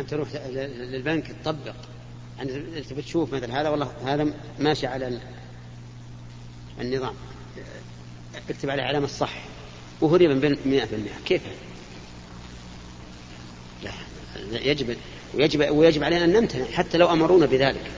أنت 0.00 0.10
تروح 0.10 0.28
للبنك 0.34 1.34
تطبق. 1.42 1.74
يعني 2.38 2.80
تبي 2.80 3.02
تشوف 3.02 3.34
مثل 3.34 3.50
هذا 3.50 3.68
والله 3.68 3.92
هذا 4.04 4.26
ماشي 4.58 4.86
على 4.86 5.20
النظام. 6.80 7.14
اكتب 8.50 8.70
عليه 8.70 8.82
علامة 8.82 9.06
صح 9.06 9.32
وهو 10.00 10.16
ربا 10.16 10.56
100% 10.64 11.26
كيف؟ 11.26 11.42
لا 13.82 13.92
يجب 14.60 14.96
ويجب 15.34 15.70
ويجب 15.70 16.04
علينا 16.04 16.24
أن 16.24 16.32
نمتنع 16.32 16.64
حتى 16.64 16.98
لو 16.98 17.12
أمرونا 17.12 17.46
بذلك. 17.46 17.90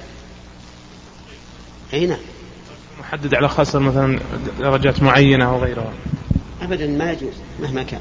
أي 1.92 2.06
نعم. 2.06 2.18
محدد 3.00 3.34
على 3.34 3.48
خاصة 3.48 3.78
مثلا 3.78 4.20
درجات 4.58 5.02
معينة 5.02 5.44
أو 5.44 5.58
غيرها. 5.62 5.92
أبدا 6.62 6.86
ما 6.86 7.12
يجوز 7.12 7.34
مهما 7.60 7.82
كان. 7.82 8.00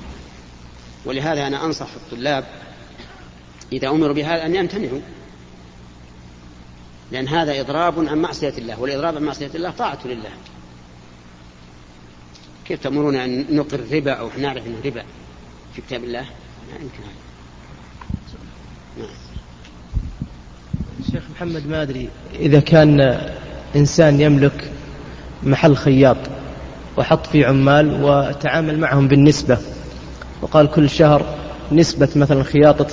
ولهذا 1.05 1.47
أنا 1.47 1.65
أنصح 1.65 1.87
الطلاب 1.95 2.45
إذا 3.75 3.87
أمروا 3.87 4.13
بهذا 4.13 4.45
أن 4.45 4.55
يمتنعوا. 4.55 5.01
لأن 7.11 7.27
هذا 7.27 7.61
إضراب 7.61 8.07
عن 8.07 8.17
معصية 8.17 8.53
الله 8.57 8.79
والإضراب 8.79 9.15
عن 9.15 9.23
معصية 9.23 9.51
الله 9.55 9.69
طاعة 9.71 9.99
لله. 10.05 10.29
كيف 12.65 12.83
تأمرون 12.83 13.15
أن 13.15 13.45
نقر 13.55 13.79
ربا 13.91 14.11
أو 14.11 14.29
نعرف 14.37 14.67
أنه 14.67 14.77
ربا 14.85 15.03
في 15.73 15.81
كتاب 15.81 16.03
الله؟ 16.03 16.21
لا 16.21 16.75
يمكن 16.81 17.03
هذا 17.03 17.25
نعم. 18.97 19.15
شيخ 21.11 21.23
محمد 21.35 21.67
ما 21.67 21.81
أدري 21.81 22.09
إذا 22.39 22.59
كان 22.59 23.21
إنسان 23.75 24.21
يملك 24.21 24.71
محل 25.43 25.75
خياط 25.75 26.17
وحط 26.97 27.27
فيه 27.27 27.45
عمال 27.45 28.03
وتعامل 28.03 28.79
معهم 28.79 29.07
بالنسبة 29.07 29.57
وقال 30.41 30.71
كل 30.71 30.89
شهر 30.89 31.35
نسبة 31.71 32.09
مثلا 32.15 32.43
خياطة 32.43 32.87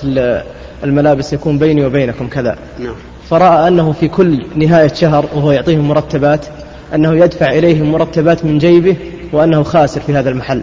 الملابس 0.84 1.32
يكون 1.32 1.58
بيني 1.58 1.86
وبينكم 1.86 2.28
كذا. 2.28 2.56
نعم. 2.78 2.94
فرأى 3.30 3.68
أنه 3.68 3.92
في 3.92 4.08
كل 4.08 4.44
نهاية 4.56 4.92
شهر 4.94 5.26
وهو 5.34 5.52
يعطيهم 5.52 5.88
مرتبات 5.88 6.46
أنه 6.94 7.14
يدفع 7.14 7.46
إليهم 7.46 7.92
مرتبات 7.92 8.44
من 8.44 8.58
جيبه 8.58 8.96
وأنه 9.32 9.62
خاسر 9.62 10.00
في 10.00 10.14
هذا 10.14 10.30
المحل. 10.30 10.62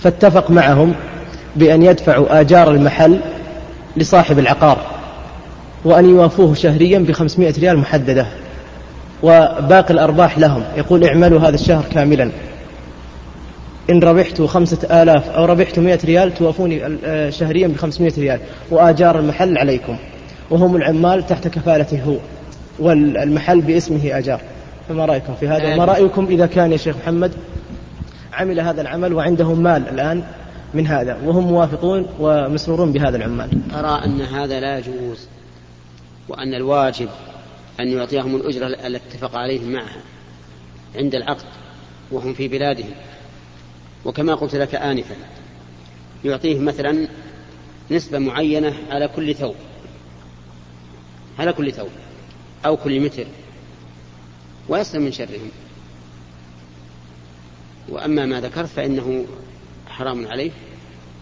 فاتفق 0.00 0.50
معهم 0.50 0.94
بأن 1.56 1.82
يدفعوا 1.82 2.40
آجار 2.40 2.70
المحل 2.70 3.20
لصاحب 3.96 4.38
العقار 4.38 4.78
وأن 5.84 6.10
يوافوه 6.10 6.54
شهريا 6.54 6.98
بخمسمائة 6.98 7.54
ريال 7.60 7.78
محددة. 7.78 8.26
وباقي 9.22 9.94
الأرباح 9.94 10.38
لهم. 10.38 10.62
يقول 10.76 11.04
اعملوا 11.04 11.40
هذا 11.40 11.54
الشهر 11.54 11.84
كاملا. 11.92 12.30
إن 13.90 14.02
ربحت 14.02 14.42
خمسة 14.42 15.02
آلاف 15.02 15.28
أو 15.28 15.44
ربحت 15.44 15.78
مئة 15.78 15.98
ريال 16.04 16.34
توافوني 16.34 16.98
آه، 17.04 17.30
شهريا 17.30 17.68
بخمسمائة 17.68 18.12
ريال. 18.18 18.40
وآجار 18.70 19.18
المحل 19.18 19.58
عليكم. 19.58 19.96
وهم 20.50 20.76
العمال 20.76 21.26
تحت 21.26 21.48
كفالته 21.48 22.02
هو. 22.02 22.16
والمحل 22.78 23.60
باسمه 23.60 24.18
أجار. 24.18 24.40
فما 24.88 25.04
رأيكم 25.04 25.34
في 25.34 25.48
هذا؟ 25.48 25.74
وما 25.74 25.84
رأيكم 25.84 26.26
إذا 26.26 26.46
كان 26.46 26.72
يا 26.72 26.76
شيخ 26.76 26.96
محمد 26.96 27.32
عمل 28.32 28.60
هذا 28.60 28.80
العمل 28.80 29.12
وعندهم 29.12 29.62
مال 29.62 29.88
الآن 29.88 30.22
من 30.74 30.86
هذا؟ 30.86 31.18
وهم 31.24 31.46
موافقون 31.46 32.06
ومسرورون 32.20 32.92
بهذا 32.92 33.16
العمال. 33.16 33.50
أرى 33.74 34.04
أن 34.04 34.20
هذا 34.20 34.60
لا 34.60 34.78
يجوز 34.78 35.28
وأن 36.28 36.54
الواجب 36.54 37.08
أن 37.80 37.88
يعطيهم 37.88 38.36
الأجرة 38.36 38.66
التي 38.66 39.02
اتفق 39.08 39.36
عليهم 39.36 39.72
معها 39.72 40.00
عند 40.96 41.14
العقد 41.14 41.44
وهم 42.12 42.34
في 42.34 42.48
بلادهم. 42.48 42.90
وكما 44.04 44.34
قلت 44.34 44.54
لك 44.54 44.74
آنفا 44.74 45.14
يعطيهم 46.24 46.64
مثلا 46.64 47.08
نسبة 47.90 48.18
معينة 48.18 48.74
على 48.90 49.08
كل 49.08 49.34
ثوب. 49.34 49.54
على 51.38 51.52
كل 51.52 51.72
ثوب 51.72 51.90
أو 52.66 52.76
كل 52.76 53.00
متر. 53.00 53.26
ويسلم 54.68 55.02
من 55.02 55.12
شرهم. 55.12 55.50
وأما 57.88 58.26
ما 58.26 58.40
ذكرت 58.40 58.68
فإنه 58.68 59.26
حرام 59.88 60.26
عليه 60.26 60.50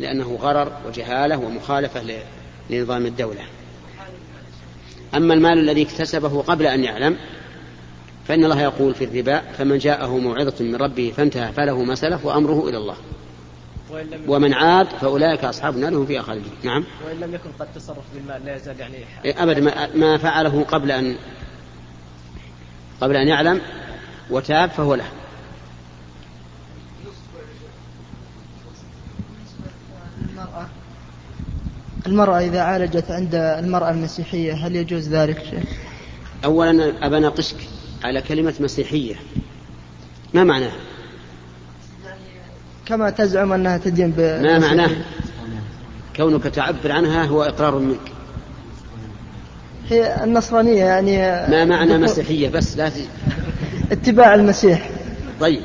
لأنه 0.01 0.39
غرر 0.41 0.73
وجهالة 0.87 1.39
ومخالفة 1.39 2.23
لنظام 2.71 3.07
الدولة. 3.07 3.43
أما 5.15 5.35
المال 5.35 5.59
الذي 5.59 5.83
اكتسبه 5.83 6.43
قبل 6.43 6.67
أن 6.67 6.85
يعلم 6.85 7.17
فإن 8.29 8.45
الله 8.45 8.63
يقول 8.63 8.95
في 8.95 9.05
الربا 9.05 9.39
فمن 9.39 9.79
جاءه 9.79 10.19
موعظة 10.19 10.65
من 10.65 10.77
ربه 10.77 11.13
فانتهى 11.17 11.53
فله 11.53 11.85
ما 11.85 11.95
سلف 11.95 12.25
وأمره 12.25 12.69
إلى 12.69 12.77
الله. 12.77 12.97
ومن 14.27 14.55
عاد 14.55 14.87
فأولئك 14.87 15.45
أصحاب 15.45 15.75
النار 15.75 15.95
هم 15.95 16.07
فيها 16.07 16.23
خالدون. 16.23 16.53
نعم. 16.63 16.85
وإن 17.07 17.21
لم 17.21 17.35
يكن 17.35 17.51
قد 17.61 17.67
تصرف 17.75 18.05
بالمال 18.15 18.45
لا 18.45 18.57
يزال 18.57 18.81
يعني 18.81 18.97
أبدا 19.43 19.89
ما 19.95 20.19
فعله 20.19 20.65
قبل 20.65 20.91
أن 20.91 21.17
قبل 23.01 23.17
أن 23.17 23.29
يعلم 23.29 23.61
وتاب 24.31 24.71
فهو 24.71 24.95
له. 24.95 25.05
المرأة. 32.07 32.41
إذا 32.41 32.61
عالجت 32.61 33.11
عند 33.11 33.35
المرأة 33.35 33.91
المسيحية 33.91 34.53
هل 34.53 34.77
يجوز 34.77 35.09
ذلك؟ 35.09 35.45
شيء؟ 35.51 35.65
أولا 36.45 37.07
أبى 37.07 37.19
ناقشك 37.19 37.57
على 38.05 38.23
كلمة 38.23 38.55
مسيحية. 38.61 39.15
ما 40.35 40.45
معناها؟ 40.45 40.77
كما 42.87 43.11
تزعم 43.11 43.53
أنها 43.53 43.79
تدين 43.79 44.11
ب 44.11 44.21
ما 44.21 44.59
معناه؟ 44.59 44.91
كونك 46.17 46.43
تعبر 46.43 46.93
عنها 46.93 47.25
هو 47.25 47.43
إقرار 47.43 47.79
منك. 47.79 48.01
هي 49.89 50.25
النصرانية 50.25 50.85
يعني 50.85 51.17
ما 51.51 51.65
معنى 51.65 51.99
مسيحية؟ 51.99 52.49
بس 52.49 52.77
لا 52.77 52.91
اتباع 53.93 54.35
المسيح. 54.35 54.91
طيب. 55.41 55.63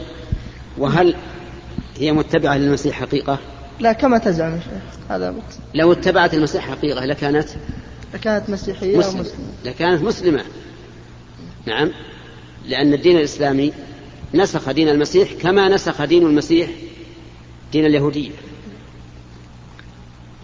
وهل 0.78 1.16
هي 1.98 2.12
متبعة 2.12 2.58
للمسيح 2.58 3.00
حقيقة؟ 3.00 3.40
لا 3.80 3.94
كما 3.94 4.18
تزعم 4.18 4.60
هذا 5.10 5.32
مقصد 5.32 5.60
لو 5.74 5.92
اتبعت 5.92 6.34
المسيح 6.34 6.70
حقيقة 6.70 7.06
لكانت 7.06 7.50
لكانت 8.14 8.50
مسيحية 8.50 8.98
مسلمة. 8.98 9.18
أو 9.18 9.22
مسلمة. 9.22 9.48
لكانت 9.66 10.02
مسلمة. 10.02 10.44
نعم. 11.66 11.92
لأن 12.68 12.94
الدين 12.94 13.18
الإسلامي 13.18 13.74
نسخ 14.34 14.72
دين 14.72 14.90
المسيح 14.90 15.34
كما 15.34 15.70
نسخ 15.70 16.06
دين 16.06 16.26
المسيح 16.26 16.70
دين 17.72 17.86
اليهودية. 17.86 18.32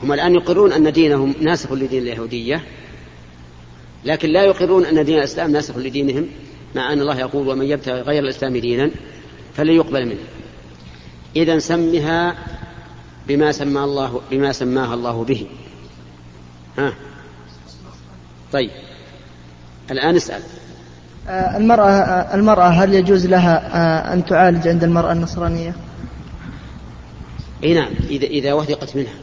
هم 0.03 0.13
الآن 0.13 0.35
يقرون 0.35 0.71
أن 0.71 0.91
دينهم 0.91 1.35
ناسخ 1.41 1.71
لدين 1.71 2.01
اليهودية 2.01 2.63
لكن 4.05 4.29
لا 4.29 4.43
يقرون 4.43 4.85
أن 4.85 5.05
دين 5.05 5.17
الإسلام 5.17 5.51
ناسخ 5.51 5.77
لدينهم 5.77 6.27
مع 6.75 6.93
أن 6.93 7.01
الله 7.01 7.19
يقول 7.19 7.47
ومن 7.47 7.65
يبتغي 7.65 8.01
غير 8.01 8.23
الإسلام 8.23 8.57
دينا 8.57 8.91
فلن 9.53 9.73
يقبل 9.73 10.05
منه. 10.05 10.23
إذا 11.35 11.59
سمها 11.59 12.37
بما 13.27 13.51
سمى 13.51 13.83
الله 13.83 14.21
بما 14.31 14.51
سماها 14.51 14.93
الله 14.93 15.23
به. 15.23 15.47
ها؟ 16.77 16.93
طيب. 18.51 18.71
الآن 19.91 20.15
اسأل. 20.15 20.41
المرأة 21.29 21.89
آه، 21.89 22.35
المرأة 22.35 22.67
هل 22.69 22.93
يجوز 22.93 23.25
لها 23.25 23.75
آه، 23.75 24.13
أن 24.13 24.25
تعالج 24.25 24.67
عند 24.67 24.83
المرأة 24.83 25.11
النصرانية؟ 25.11 25.75
أي 27.63 27.73
نعم 27.73 27.91
إذا 28.09 28.25
إذا 28.25 28.53
وثقت 28.53 28.95
منها. 28.95 29.13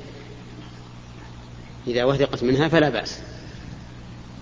إذا 1.87 2.05
وثقت 2.05 2.43
منها 2.43 2.69
فلا 2.69 2.89
بأس. 2.89 3.19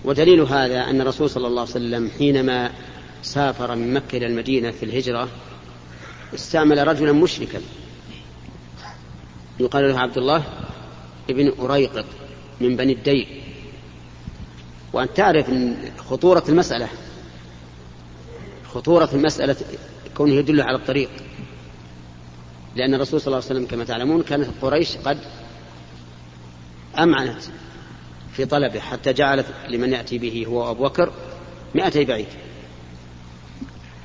ودليل 0.03 0.41
هذا 0.41 0.83
أن 0.83 1.01
الرسول 1.01 1.29
صلى 1.29 1.47
الله 1.47 1.61
عليه 1.61 1.71
وسلم 1.71 2.11
حينما 2.17 2.71
سافر 3.21 3.75
من 3.75 3.93
مكة 3.93 4.17
إلى 4.17 4.25
المدينة 4.27 4.71
في 4.71 4.83
الهجرة 4.83 5.27
استعمل 6.35 6.87
رجلا 6.87 7.11
مشركا. 7.11 7.59
يقال 9.59 9.89
له 9.89 9.99
عبد 9.99 10.17
الله 10.17 10.43
ابن 11.29 11.53
أريقط 11.59 12.05
من 12.61 12.75
بني 12.75 12.93
الديل. 12.93 13.27
وأن 14.93 15.07
تعرف 15.13 15.51
خطورة 15.97 16.43
المسألة. 16.49 16.87
خطورة 18.75 19.09
المسألة 19.13 19.55
كونه 20.17 20.33
يدل 20.33 20.61
على 20.61 20.77
الطريق. 20.77 21.09
لأن 22.75 22.93
الرسول 22.93 23.21
صلى 23.21 23.27
الله 23.27 23.45
عليه 23.45 23.45
وسلم 23.45 23.65
كما 23.65 23.83
تعلمون 23.83 24.23
كانت 24.23 24.47
قريش 24.61 24.97
قد 24.97 25.17
أمعنت 26.99 27.43
في 28.33 28.45
طلبه 28.45 28.79
حتى 28.79 29.13
جعلت 29.13 29.45
لمن 29.69 29.93
يأتي 29.93 30.17
به 30.17 30.45
هو 30.47 30.71
أبو 30.71 30.83
بكر 30.83 31.13
مئتي 31.75 32.05
بعيد. 32.05 32.27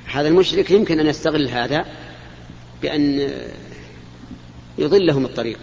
هذا 0.06 0.28
المشرك 0.28 0.70
يمكن 0.70 1.00
أن 1.00 1.06
يستغل 1.06 1.48
هذا 1.48 1.86
بأن 2.82 3.30
يضلهم 4.78 5.24
الطريق. 5.24 5.58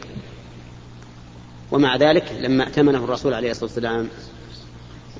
ومع 1.71 1.95
ذلك 1.95 2.31
لما 2.42 2.63
ائتمنه 2.63 3.03
الرسول 3.03 3.33
عليه 3.33 3.51
الصلاة 3.51 3.65
والسلام 3.65 4.10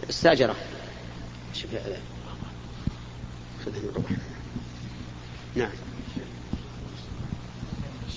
استأجره. 0.10 0.56
شوف 3.76 4.06
نعم 5.56 5.70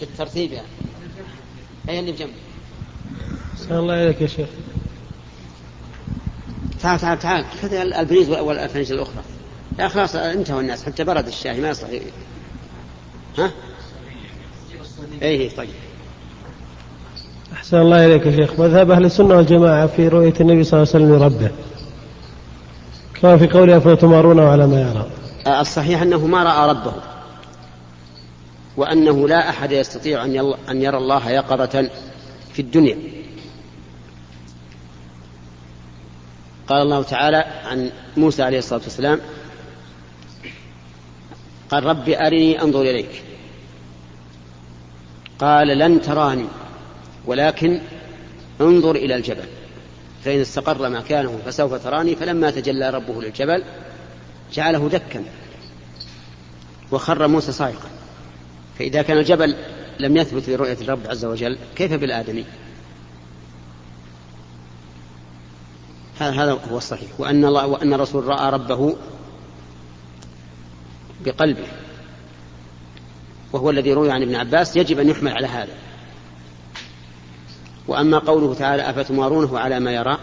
بالترتيب 0.01 0.53
يعني. 0.53 0.67
أي 1.89 2.01
اللي 2.01 2.13
بجنب 2.13 2.31
الله 3.71 3.95
عليك 3.95 4.21
يا 4.21 4.27
شيخ. 4.27 4.49
تعال 6.83 7.01
تعال 7.01 7.19
تعال. 7.19 7.45
كذا 7.63 7.83
البريز 7.83 8.31
والافنجه 8.31 8.93
الأخرى. 8.93 9.23
لا 9.79 9.89
خلاص 9.89 10.17
انتهوا 10.17 10.61
الناس. 10.61 10.85
حتى 10.85 11.05
برد 11.05 11.27
الشاي 11.27 11.61
ما 11.61 11.69
يصلح 11.69 11.91
ها؟ 13.39 13.51
اي 15.23 15.49
طيب. 15.49 15.69
أحسن 17.53 17.77
الله 17.77 18.07
إليك 18.07 18.27
يا 18.27 18.37
شيخ. 18.37 18.61
مذهب 18.61 18.91
أهل 18.91 19.05
السنة 19.05 19.37
والجماعة 19.37 19.87
في 19.87 20.09
رؤية 20.09 20.35
النبي 20.41 20.65
صلى 20.65 20.83
الله 20.83 20.93
عليه 20.95 21.05
وسلم 21.05 21.17
لربه. 21.17 21.51
كما 23.23 23.39
في 23.39 23.47
قوله 23.47 23.77
أفتمارونه 23.77 24.49
على 24.49 24.67
ما 24.67 24.81
يرى. 24.81 25.11
الصحيح 25.47 26.03
أنه 26.03 26.27
ما 26.27 26.43
رأى 26.43 26.71
ربه 26.71 26.95
وأنه 28.77 29.29
لا 29.29 29.49
أحد 29.49 29.73
يستطيع 29.73 30.25
أن 30.69 30.83
يرى 30.83 30.99
الله 30.99 31.31
يقظة 31.31 31.91
في 32.53 32.63
الدنيا. 32.63 32.99
قال 36.69 36.83
الله 36.83 37.03
تعالى 37.03 37.45
عن 37.65 37.91
موسى 38.17 38.43
عليه 38.43 38.59
الصلاة 38.59 38.81
والسلام 38.83 39.21
قال 41.71 41.85
رب 41.85 42.09
أرني 42.09 42.63
أنظر 42.63 42.81
إليك. 42.81 43.23
قال 45.39 45.79
لن 45.79 46.01
تراني 46.01 46.47
ولكن 47.27 47.81
انظر 48.61 48.97
إلى 48.97 49.17
الجبل. 49.17 49.45
فإن 50.25 50.41
استقر 50.41 50.89
مكانه 50.89 51.39
فسوف 51.47 51.75
تراني 51.85 52.17
فلما 52.17 52.51
تجلى 52.51 52.91
ربه 52.91 53.23
للجبل 53.23 53.65
جعله 54.53 54.89
دكا 54.89 55.25
وخر 56.93 57.29
موسى 57.29 57.53
صاعقا. 57.53 57.91
فإذا 58.79 59.03
كان 59.03 59.19
الجبل 59.19 59.57
لم 60.01 60.17
يثبت 60.17 60.49
لرؤية 60.49 60.77
الرب 60.81 61.01
عز 61.07 61.25
وجل 61.25 61.59
كيف 61.77 61.93
بالآدمي؟ 61.93 62.45
هذا 66.19 66.53
هو 66.71 66.79
الصحيح. 66.79 67.11
وأن 67.19 67.45
الله 67.45 67.67
وأن 67.67 67.93
الرسول 67.93 68.25
رأى 68.25 68.51
ربه 68.51 68.97
بقلبه. 71.25 71.67
وهو 73.53 73.71
الذي 73.71 73.93
روي 73.93 74.11
عن 74.11 74.23
ابن 74.23 74.35
عباس 74.35 74.77
يجب 74.77 75.01
أن 75.01 75.09
يحمل 75.09 75.33
على 75.33 75.47
هذا. 75.47 75.75
وأما 77.89 78.19
قوله 78.19 78.55
تعالى 78.55 78.91
أفتمارونه 78.91 79.59
على 79.59 79.81
ما 79.81 79.93
يرى؟ 79.93 80.19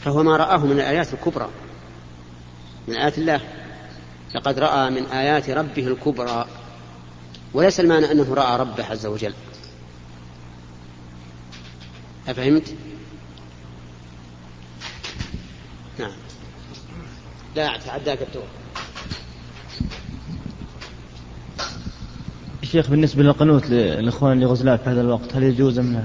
فهو 0.00 0.22
ما 0.22 0.36
رآه 0.36 0.66
من 0.66 0.72
الآيات 0.72 1.14
الكبرى. 1.14 1.48
من 2.88 2.94
آيات 2.94 3.18
الله. 3.18 3.40
لقد 4.34 4.58
رأى 4.58 4.90
من 4.90 5.06
آيات 5.06 5.50
ربه 5.50 5.86
الكبرى. 5.86 6.46
وليس 7.54 7.80
المعنى 7.80 8.12
أنه 8.12 8.34
رأى 8.34 8.60
ربه 8.60 8.84
عز 8.84 9.06
وجل. 9.06 9.34
أفهمت؟ 12.28 12.74
نعم. 15.98 16.12
لا 17.56 17.78
تعداك 17.86 18.22
الدور 18.22 18.44
الشيخ 22.62 22.90
بالنسبة 22.90 23.22
للقنوت 23.22 23.66
للإخوان 23.66 24.32
اللي 24.32 24.46
غزلان 24.46 24.76
في 24.76 24.90
هذا 24.90 25.00
الوقت 25.00 25.36
هل 25.36 25.42
يجوز 25.42 25.78
أم 25.78 25.92
لا؟ 25.92 26.04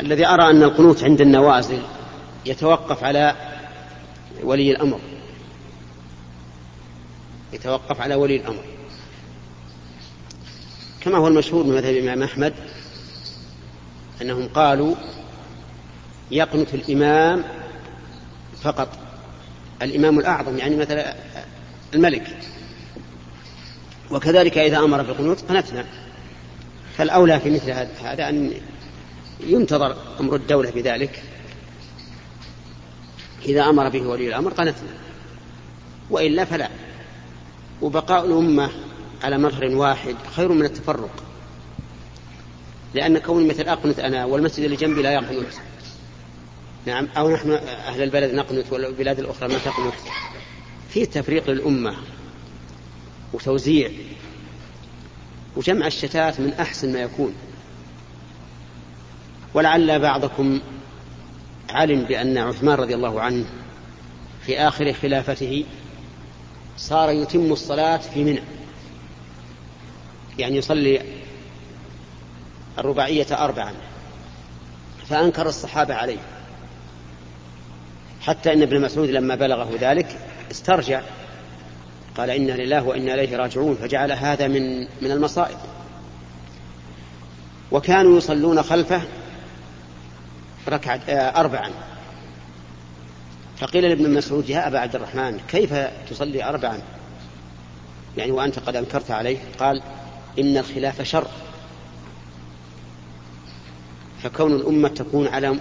الذي 0.00 0.26
أرى 0.26 0.50
أن 0.50 0.62
القنوت 0.62 1.04
عند 1.04 1.20
النوازل 1.20 1.78
يتوقف 2.46 3.04
على 3.04 3.34
ولي 4.42 4.70
الأمر. 4.70 5.00
يتوقف 7.52 8.00
على 8.00 8.14
ولي 8.14 8.36
الأمر. 8.36 8.64
كما 11.00 11.18
هو 11.18 11.28
المشهور 11.28 11.64
من 11.64 11.74
مذهب 11.74 11.94
الإمام 11.94 12.22
أحمد 12.22 12.54
أنهم 14.22 14.48
قالوا 14.48 14.94
يقنت 16.30 16.74
الإمام 16.74 17.44
فقط. 18.62 18.88
الإمام 19.82 20.18
الأعظم 20.18 20.58
يعني 20.58 20.76
مثلا 20.76 21.14
الملك. 21.94 22.38
وكذلك 24.10 24.58
إذا 24.58 24.78
أمر 24.78 25.02
بالقنوت 25.02 25.40
قنتنا. 25.40 25.84
فالأولى 26.96 27.40
في 27.40 27.50
مثل 27.50 27.70
هذا 28.02 28.28
أن 28.28 28.52
ينتظر 29.40 29.96
أمر 30.20 30.36
الدولة 30.36 30.70
بذلك. 30.70 31.22
إذا 33.44 33.62
أمر 33.62 33.88
به 33.88 34.02
ولي 34.06 34.28
الأمر 34.28 34.52
قنتنا 34.52 34.94
وإلا 36.10 36.44
فلا. 36.44 36.68
وبقاء 37.82 38.26
الأمة 38.26 38.70
على 39.22 39.38
مظهر 39.38 39.76
واحد 39.76 40.16
خير 40.36 40.52
من 40.52 40.64
التفرق. 40.64 41.24
لأن 42.94 43.18
كوني 43.18 43.48
مثل 43.48 43.62
أقنت 43.62 43.98
أنا 43.98 44.24
والمسجد 44.24 44.64
اللي 44.64 44.76
جنبي 44.76 45.02
لا 45.02 45.12
يقنت 45.12 45.54
نعم. 46.86 47.08
أو 47.16 47.30
نحن 47.30 47.50
أهل 47.86 48.02
البلد 48.02 48.34
نقنت 48.34 48.72
والبلاد 48.72 49.18
الأخرى 49.18 49.48
ما 49.48 49.58
تقنت 49.58 49.94
في 50.90 51.06
تفريق 51.06 51.50
للأمة 51.50 51.96
وتوزيع. 53.32 53.90
وجمع 55.56 55.86
الشتات 55.86 56.40
من 56.40 56.52
أحسن 56.52 56.92
ما 56.92 56.98
يكون. 56.98 57.34
ولعل 59.54 59.98
بعضكم 59.98 60.60
علم 61.70 62.04
بأن 62.04 62.38
عثمان 62.38 62.74
رضي 62.74 62.94
الله 62.94 63.20
عنه 63.20 63.44
في 64.46 64.58
آخر 64.58 64.92
خلافته 64.92 65.64
صار 66.76 67.10
يتم 67.10 67.52
الصلاة 67.52 67.96
في 67.96 68.24
منى. 68.24 68.42
يعني 70.38 70.56
يصلي 70.56 71.00
الرباعية 72.78 73.26
أربعا. 73.30 73.72
فأنكر 75.08 75.48
الصحابة 75.48 75.94
عليه. 75.94 76.18
حتى 78.20 78.52
إن 78.52 78.62
ابن 78.62 78.80
مسعود 78.80 79.08
لما 79.08 79.34
بلغه 79.34 79.70
ذلك 79.80 80.18
استرجع. 80.50 81.02
قال 82.16 82.30
إنا 82.30 82.52
لله 82.52 82.82
وإنا 82.82 83.14
إليه 83.14 83.36
راجعون. 83.36 83.74
فجعل 83.74 84.12
هذا 84.12 84.48
من 84.48 84.80
من 84.80 85.10
المصائب. 85.10 85.58
وكانوا 87.72 88.18
يصلون 88.18 88.62
خلفه 88.62 89.02
ركعة 90.68 91.00
آه، 91.08 91.40
أربعا. 91.40 91.70
فقيل 93.58 93.84
لابن 93.84 94.14
مسعود 94.14 94.48
يا 94.48 94.68
أبا 94.68 94.78
عبد 94.78 94.94
الرحمن 94.94 95.40
كيف 95.48 95.74
تصلي 96.10 96.44
أربعا؟ 96.44 96.78
يعني 98.16 98.30
وأنت 98.30 98.58
قد 98.58 98.76
أنكرت 98.76 99.10
عليه 99.10 99.38
قال 99.58 99.82
إن 100.38 100.56
الخلاف 100.56 101.02
شر. 101.02 101.26
فكون 104.22 104.52
الأمة 104.52 104.88
تكون 104.88 105.28
على 105.28 105.56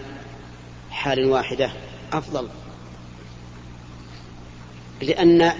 حال 0.91 1.25
واحدة 1.25 1.71
أفضل. 2.13 2.47
لأن 5.01 5.51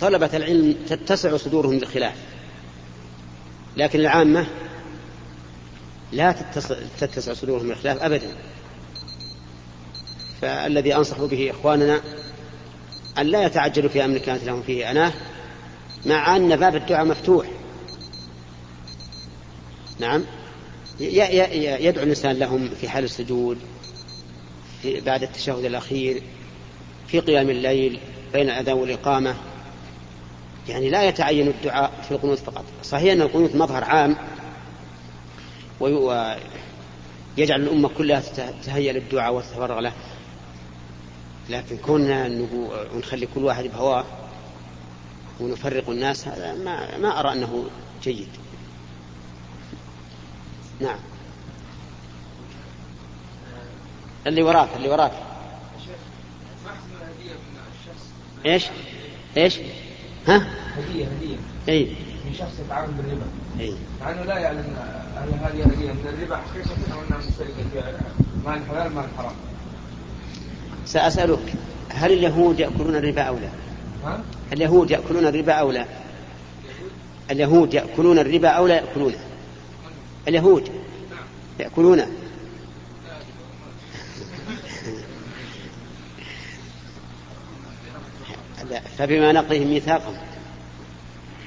طلبة 0.00 0.30
العلم 0.34 0.74
تتسع 0.88 1.36
صدورهم 1.36 1.78
بالخلاف 1.78 2.14
لكن 3.76 4.00
العامة 4.00 4.46
لا 6.12 6.32
تتسع 7.00 7.34
صدورهم 7.34 7.68
بالخلاف 7.68 8.02
أبدا. 8.02 8.36
فالذي 10.40 10.96
أنصح 10.96 11.20
به 11.20 11.50
إخواننا 11.50 12.00
أن 13.18 13.26
لا 13.26 13.44
يتعجلوا 13.44 13.88
في 13.88 14.04
أمر 14.04 14.18
كانت 14.18 14.44
لهم 14.44 14.62
فيه 14.62 14.90
أناة 14.90 15.12
مع 16.06 16.36
أن 16.36 16.56
باب 16.56 16.76
الدعاء 16.76 17.04
مفتوح. 17.04 17.46
نعم. 19.98 20.24
يدعو 21.00 22.04
الإنسان 22.04 22.36
لهم 22.36 22.70
في 22.80 22.88
حال 22.88 23.04
السجود 23.04 23.58
في 24.82 25.00
بعد 25.00 25.22
التشهد 25.22 25.64
الأخير 25.64 26.22
في 27.08 27.20
قيام 27.20 27.50
الليل 27.50 28.00
بين 28.32 28.50
الأذان 28.50 28.76
والإقامة. 28.76 29.36
يعني 30.68 30.90
لا 30.90 31.02
يتعين 31.02 31.48
الدعاء 31.48 31.92
في 32.08 32.10
القنوت 32.12 32.38
فقط. 32.38 32.64
صحيح 32.82 33.12
أن 33.12 33.22
القنوت 33.22 33.54
مظهر 33.54 33.84
عام 33.84 34.16
ويجعل 35.80 37.60
الأمة 37.60 37.88
كلها 37.88 38.20
تتهيأ 38.20 38.92
للدعاء 38.92 39.34
وتتفرغ 39.34 39.80
له. 39.80 39.92
لكن 41.48 41.76
كنا 41.76 42.28
نخلي 42.94 43.28
كل 43.34 43.44
واحد 43.44 43.64
بهواه 43.64 44.04
ونفرق 45.40 45.90
الناس 45.90 46.28
هذا 46.28 46.54
ما, 46.54 46.98
ما 46.98 47.20
أرى 47.20 47.32
أنه 47.32 47.64
جيد. 48.02 48.28
نعم. 50.80 50.98
اللي 54.26 54.42
وراك 54.42 54.68
اللي 54.76 54.88
وراك. 54.88 55.12
إيش؟ 58.46 58.66
إيش؟ 59.36 59.58
ها؟ 60.28 60.46
هدية 60.76 61.06
هدية. 61.06 61.36
اي 61.68 61.96
من 62.24 62.34
شخص 62.38 62.60
يتعامل 62.64 62.92
بالربا. 62.92 63.26
اي 63.60 63.74
مع 64.00 64.10
إنه 64.10 64.22
لا 64.22 64.38
يعلم 64.38 64.76
سأسألك 70.86 71.54
هل 71.88 72.12
اليهود 72.12 72.60
يأكلون 72.60 72.96
الربا 72.96 73.22
أو 73.22 73.34
لا؟ 73.34 73.48
ها؟ 74.04 74.20
اليهود 74.52 74.90
يأكلون 74.90 75.26
الربا 75.26 75.52
أو 75.52 75.70
لا؟ 75.70 75.84
اليهود 77.30 77.74
يأكلون 77.74 78.18
الربا 78.18 78.48
أو 78.48 78.66
لا 78.66 78.74
يأكلونه؟ 78.74 79.18
اليهود 80.28 80.70
يأكلونه 81.60 82.06
فبما 88.98 89.32
نقضهم 89.32 89.66
ميثاقهم 89.66 90.14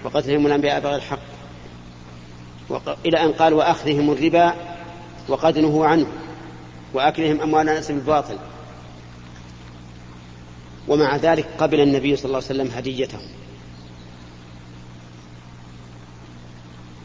وقتلهم 0.04 0.46
الأنبياء 0.48 0.80
بغير 0.80 0.96
الحق 0.96 1.33
إلى 3.06 3.26
أن 3.26 3.32
قال 3.32 3.54
وأخذهم 3.54 4.12
الربا 4.12 4.54
وقد 5.28 5.60
نهوا 5.60 5.88
عنه 5.88 6.06
وأكلهم 6.94 7.42
أموال 7.42 7.70
الناس 7.70 7.92
بالباطل. 7.92 8.38
ومع 10.88 11.16
ذلك 11.16 11.46
قبل 11.58 11.80
النبي 11.80 12.16
صلى 12.16 12.26
الله 12.26 12.36
عليه 12.38 12.46
وسلم 12.46 12.72
هديتهم. 12.78 13.28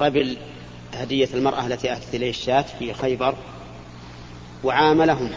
قبل 0.00 0.36
هدية 0.94 1.28
المرأة 1.34 1.66
التي 1.66 1.92
أهدت 1.92 2.14
إليه 2.14 2.30
الشاة 2.30 2.64
في 2.78 2.94
خيبر 2.94 3.34
وعاملهم 4.64 5.30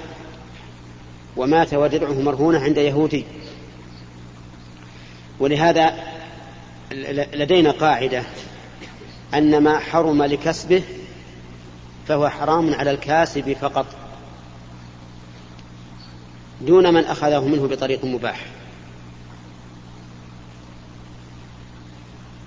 ومات 1.38 1.74
ودرعه 1.74 2.22
مرهونة 2.22 2.60
عند 2.60 2.78
يهودي. 2.78 3.26
ولهذا 5.40 5.94
لدينا 7.34 7.72
قاعدة 7.72 8.24
أن 9.34 9.64
ما 9.64 9.80
حرم 9.80 10.24
لكسبه 10.24 10.84
فهو 12.08 12.30
حرام 12.30 12.74
على 12.74 12.92
الكاسب 12.92 13.54
فقط. 13.54 13.86
دون 16.62 16.94
من 16.94 17.04
أخذه 17.04 17.48
منه 17.48 17.68
بطريق 17.68 18.06
مباح. 18.06 18.46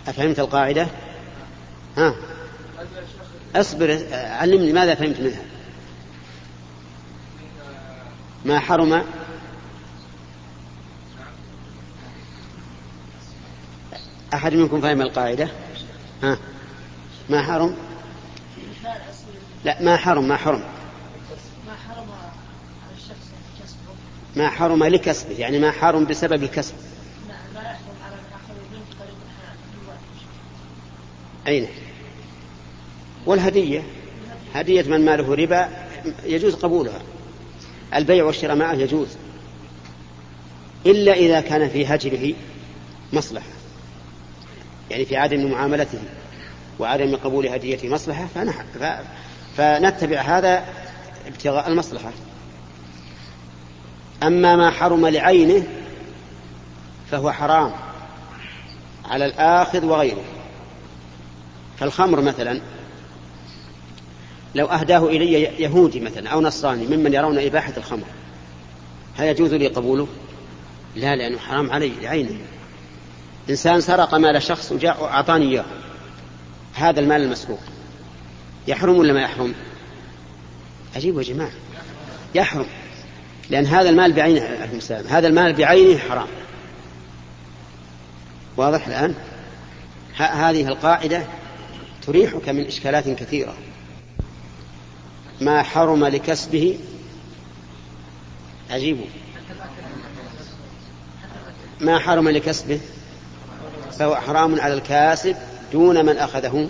أفهمت 0.09 0.41
القاعدة؟ 0.41 0.89
ها. 1.97 2.15
أصبر 3.57 4.07
علمني 4.13 4.73
ماذا 4.73 4.95
فهمت 4.95 5.21
منها. 5.21 5.43
ما 8.45 8.59
حرم؟ 8.59 9.05
أحد 14.35 14.55
منكم 14.55 14.81
فهم 14.81 15.03
القاعدة؟ 15.03 15.49
ها. 16.23 16.39
ما 17.31 17.43
حرم؟ 17.43 17.77
لا 19.65 19.83
ما 19.83 19.97
حرم 19.97 20.29
ما 20.29 20.37
حرم. 20.37 20.63
ما 21.67 21.77
حرم 21.89 22.07
على 22.11 22.93
الشخص 22.97 23.29
كسبه؟ 23.63 23.95
ما 24.37 24.49
حرم 24.49 24.85
لكسبه 24.85 25.39
يعني 25.39 25.59
ما 25.59 25.71
حرم 25.71 26.05
بسبب 26.05 26.43
الكسب. 26.43 26.75
لا 27.29 27.35
يحرم 27.61 27.97
على 28.05 28.17
من 28.73 28.83
الحلال 28.91 29.99
أين؟ 31.49 31.69
والهدية. 33.27 33.83
هدية 34.55 34.83
من 34.83 35.05
ماله 35.05 35.35
ربا 35.35 35.69
يجوز 36.25 36.55
قبولها. 36.55 37.03
البيع 37.95 38.25
والشراء 38.25 38.57
معه 38.57 38.75
يجوز. 38.75 39.09
إلا 40.87 41.13
إذا 41.13 41.41
كان 41.41 41.69
في 41.69 41.87
هجره 41.87 42.35
مصلحة. 43.13 43.47
يعني 44.91 45.05
في 45.05 45.17
عدم 45.17 45.51
معاملته. 45.51 45.99
وعدم 46.79 47.17
قبول 47.17 47.47
هدية 47.47 47.89
مصلحة. 47.89 48.27
فنتبع 49.57 50.21
هذا 50.21 50.65
ابتغاء 51.27 51.69
المصلحة 51.69 52.13
أما 54.23 54.57
ما 54.57 54.71
حرم 54.71 55.07
لعينه 55.07 55.67
فهو 57.11 57.33
حرام 57.33 57.73
على 59.05 59.27
الآخذ 59.27 59.85
وغيره 59.85 60.25
فالخمر 61.79 62.21
مثلا 62.21 62.61
لو 64.55 64.67
أهداه 64.67 65.07
إلي 65.07 65.33
يهودي 65.43 66.01
مثلا 66.01 66.31
أو 66.31 66.41
نصراني 66.41 66.87
ممن 66.87 67.15
يرون 67.15 67.39
إباحة 67.39 67.73
الخمر 67.77 68.07
هل 69.17 69.27
يجوز 69.27 69.55
لي 69.55 69.67
قبوله؟ 69.67 70.09
لا 70.97 71.17
لأنه 71.17 71.39
حرام 71.39 71.71
علي 71.71 71.93
لعينه 72.03 72.39
إنسان 73.51 73.81
سرق 73.81 74.15
مال 74.15 74.43
شخص 74.43 74.73
وجاء 74.73 75.05
أعطاني 75.05 75.51
إياه 75.51 75.65
هذا 76.75 77.01
المال 77.01 77.23
المسروق. 77.23 77.61
يحرم 78.69 78.97
ولا 78.97 79.13
ما 79.13 79.21
يحرم؟ 79.21 79.55
عجيب 80.97 81.19
يا 81.19 81.23
جماعة. 81.23 81.53
يحرم. 82.35 82.67
لأن 83.51 83.67
هذا 83.67 83.91
المال 83.91 84.13
بعينه 84.13 84.41
السلام 84.73 85.07
هذا 85.07 85.29
المال 85.29 85.53
بعينه 85.53 85.99
حرام. 85.99 86.29
واضح 88.57 88.87
الآن؟ 88.87 89.15
هذه 90.17 90.69
القاعدة 90.69 91.23
تريحك 92.07 92.49
من 92.49 92.67
إشكالات 92.67 93.09
كثيرة. 93.09 93.55
ما 95.41 95.63
حرم 95.63 96.05
لكسبه؟ 96.05 96.79
عجيب. 98.71 99.01
ما 101.81 101.99
حرم 101.99 102.29
لكسبه؟ 102.29 102.81
فهو 103.99 104.17
حرام 104.17 104.61
على 104.61 104.75
الكاسب. 104.75 105.37
دون 105.75 106.07
من 106.07 106.17
أخذه 106.17 106.69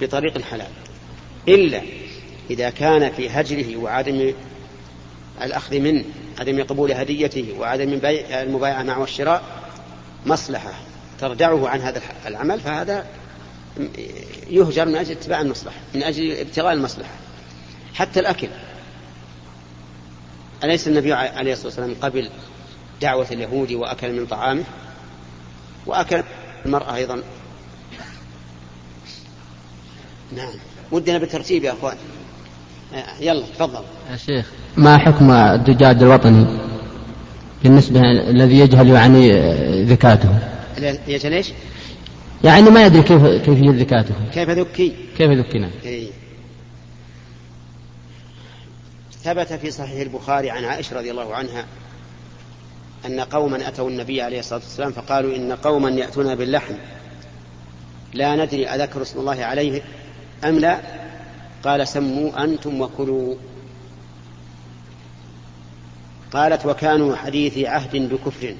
بطريق 0.00 0.42
حلال 0.42 0.70
إلا 1.48 1.82
إذا 2.50 2.70
كان 2.70 3.12
في 3.12 3.30
هجره 3.30 3.76
وعدم 3.76 4.32
الأخذ 5.42 5.78
منه 5.78 6.04
عدم 6.38 6.62
قبول 6.62 6.92
هديته 6.92 7.54
وعدم 7.58 8.00
المبايعة 8.30 8.82
معه 8.82 9.00
والشراء 9.00 9.42
مصلحة 10.26 10.72
تردعه 11.20 11.68
عن 11.68 11.80
هذا 11.80 12.02
العمل 12.26 12.60
فهذا 12.60 13.06
يهجر 14.50 14.86
من 14.86 14.96
أجل 14.96 15.10
اتباع 15.10 15.40
المصلحة 15.40 15.76
من 15.94 16.02
أجل 16.02 16.32
ابتغاء 16.32 16.72
المصلحة. 16.72 17.14
حتى 17.94 18.20
الأكل. 18.20 18.48
أليس 20.64 20.88
النبي 20.88 21.12
عليه 21.12 21.52
الصلاة 21.52 21.66
والسلام 21.66 21.94
قبل 22.02 22.30
دعوة 23.00 23.26
اليهود 23.30 23.72
وأكل 23.72 24.12
من 24.12 24.26
طعامه؟ 24.26 24.64
وأكل 25.86 26.22
المرأة 26.66 26.94
أيضا. 26.94 27.22
نعم. 30.36 30.54
ودنا 30.92 31.18
بالترتيب 31.18 31.64
يا 31.64 31.72
أخوان. 31.72 31.96
يلا 33.20 33.42
تفضل. 33.54 33.82
يا 34.10 34.16
شيخ 34.16 34.50
ما 34.76 34.98
حكم 34.98 35.30
الدجاج 35.30 36.02
الوطني 36.02 36.46
بالنسبة 37.62 38.00
الذي 38.30 38.58
يجهل 38.58 38.90
يعني 38.90 39.32
ذكاته؟ 39.84 40.38
يجهل 41.08 41.32
إيش؟ 41.32 41.52
يعني 42.44 42.70
ما 42.70 42.86
يدري 42.86 43.02
كيف 43.02 43.26
كيفية 43.26 43.70
ذكاته. 43.70 44.14
كيف 44.34 44.50
ذكي؟ 44.50 44.92
كيف 45.18 45.30
ذكي 45.30 45.58
نعم. 45.58 45.70
إيه. 45.84 46.10
ثبت 49.24 49.52
في 49.52 49.70
صحيح 49.70 50.00
البخاري 50.00 50.50
عن 50.50 50.64
عائشة 50.64 50.96
رضي 50.96 51.10
الله 51.10 51.34
عنها 51.34 51.64
أن 53.06 53.20
قوما 53.20 53.68
أتوا 53.68 53.90
النبي 53.90 54.22
عليه 54.22 54.38
الصلاة 54.38 54.60
والسلام 54.60 54.92
فقالوا 54.92 55.36
إن 55.36 55.52
قوما 55.52 55.90
يأتون 55.90 56.34
باللحم. 56.34 56.74
لا 58.14 58.44
ندري 58.44 58.68
أذكر 58.68 59.02
اسم 59.02 59.20
الله 59.20 59.44
عليه؟ 59.44 59.82
أم 60.44 60.58
لا؟ 60.58 60.80
قال 61.64 61.88
سموا 61.88 62.44
أنتم 62.44 62.80
وكلوا. 62.80 63.34
قالت 66.32 66.66
وكانوا 66.66 67.16
حديث 67.16 67.58
عهد 67.58 67.96
بكفر. 67.96 68.56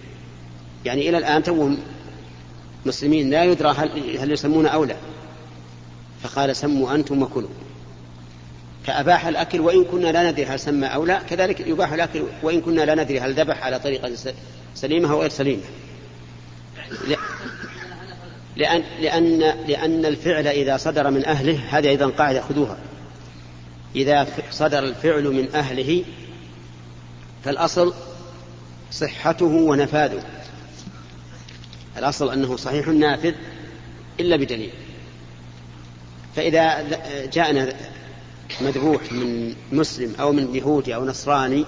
يعني 0.84 1.08
إلى 1.08 1.18
الآن 1.18 1.42
توهم 1.42 1.78
مسلمين 2.86 3.30
لا 3.30 3.44
يدرى 3.44 3.68
هل, 3.68 4.18
هل 4.18 4.32
يسمون 4.32 4.66
أو 4.66 4.84
لا. 4.84 4.96
فقال 6.22 6.56
سموا 6.56 6.94
أنتم 6.94 7.22
وكلوا. 7.22 7.50
فأباح 8.86 9.26
الأكل 9.26 9.60
وإن 9.60 9.84
كنا 9.84 10.12
لا 10.12 10.30
ندري 10.30 10.46
هل 10.46 10.60
سمى 10.60 10.86
أو 10.86 11.04
لا. 11.04 11.22
كذلك 11.22 11.60
يباح 11.60 11.92
الأكل 11.92 12.22
وإن 12.42 12.60
كنا 12.60 12.82
لا 12.82 12.94
ندري 12.94 13.20
هل 13.20 13.34
ذبح 13.34 13.64
على 13.64 13.78
طريقة 13.78 14.10
سليمة 14.74 15.12
أو 15.12 15.20
غير 15.20 15.30
سليمة. 15.30 15.62
لأن, 18.56 18.82
لأن, 19.00 19.38
لأن 19.68 20.04
الفعل 20.04 20.46
إذا 20.46 20.76
صدر 20.76 21.10
من 21.10 21.24
أهله 21.24 21.60
هذه 21.68 21.88
أيضا 21.88 22.06
قاعدة 22.06 22.40
خذوها. 22.40 22.78
إذا 23.96 24.26
صدر 24.50 24.78
الفعل 24.78 25.24
من 25.24 25.54
أهله 25.54 26.04
فالأصل 27.44 27.94
صحته 28.90 29.44
ونفاذه. 29.44 30.22
الأصل 31.96 32.32
أنه 32.32 32.56
صحيح 32.56 32.88
نافذ 32.88 33.34
إلا 34.20 34.36
بدليل. 34.36 34.70
فإذا 36.36 36.86
جاءنا 37.32 37.72
مذبوح 38.60 39.12
من 39.12 39.54
مسلم 39.72 40.14
أو 40.20 40.32
من 40.32 40.54
يهودي 40.54 40.94
أو 40.94 41.04
نصراني 41.04 41.64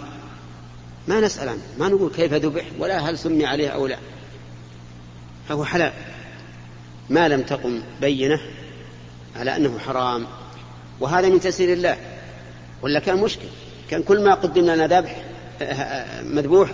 ما 1.09 1.21
نسأل 1.21 1.49
عنه 1.49 1.63
ما 1.79 1.89
نقول 1.89 2.13
كيف 2.13 2.33
ذبح 2.33 2.65
ولا 2.79 2.99
هل 2.99 3.19
سمي 3.19 3.47
عليه 3.47 3.69
أو 3.69 3.87
لا. 3.87 3.99
فهو 5.49 5.65
حلال. 5.65 5.93
ما 7.11 7.29
لم 7.29 7.43
تقم 7.43 7.83
بينة 8.01 8.41
على 9.37 9.57
أنه 9.57 9.79
حرام 9.79 10.27
وهذا 11.01 11.29
من 11.29 11.41
تسير 11.41 11.73
الله. 11.73 11.97
ولا 12.83 13.01
كان 13.01 13.17
مشكل 13.17 13.49
كان 13.91 14.03
كل 14.03 14.25
ما 14.25 14.35
قدم 14.35 14.63
لنا 14.63 14.87
ذبح 14.87 15.25
مذبوح 16.23 16.71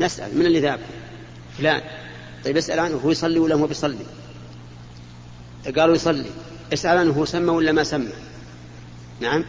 نسأل 0.00 0.38
من 0.38 0.46
اللي 0.46 0.60
ذابح 0.60 0.86
فلان. 1.58 1.80
طيب 2.44 2.56
اسأل 2.56 2.78
عنه 2.78 2.96
هو 3.04 3.10
يصلي 3.10 3.38
ولا 3.38 3.54
هو 3.54 3.66
بيصلي؟ 3.66 4.06
قالوا 5.76 5.94
يصلي. 5.94 6.30
اسأل 6.72 6.98
عنه 6.98 7.12
هو 7.12 7.24
سمى 7.24 7.50
ولا 7.50 7.72
ما 7.72 7.84
سمى؟ 7.84 8.12
نعم. 9.20 9.44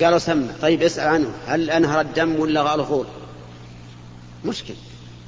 قالوا 0.00 0.18
سمى. 0.18 0.48
طيب 0.62 0.82
اسأل 0.82 1.08
عنه 1.08 1.30
هل 1.46 1.70
أنهر 1.70 2.00
الدم 2.00 2.40
ولا 2.40 2.62
غال 2.62 2.80
غول 2.80 3.06
مشكل. 4.44 4.74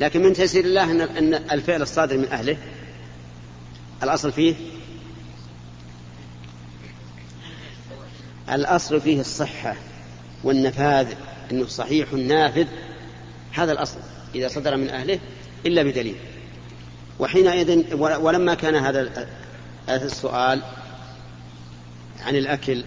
لكن 0.00 0.22
من 0.22 0.32
تيسير 0.32 0.64
الله 0.64 0.90
أن 1.18 1.34
الفعل 1.34 1.82
الصادر 1.82 2.18
من 2.18 2.28
أهله 2.32 2.56
الأصل 4.02 4.32
فيه؟ 4.32 4.54
الأصل 8.52 9.00
فيه 9.00 9.20
الصحة 9.20 9.76
والنفاذ 10.44 11.14
أنه 11.50 11.66
صحيح 11.66 12.12
نافذ. 12.12 12.66
هذا 13.52 13.72
الأصل 13.72 13.98
إذا 14.34 14.48
صدر 14.48 14.76
من 14.76 14.88
أهله 14.88 15.18
إلا 15.66 15.82
بدليل. 15.82 16.16
وحينئذ 17.18 17.94
ولما 17.94 18.54
كان 18.54 18.74
هذا 18.74 19.26
السؤال 19.88 20.62
عن 22.26 22.36
الأكل 22.36 22.84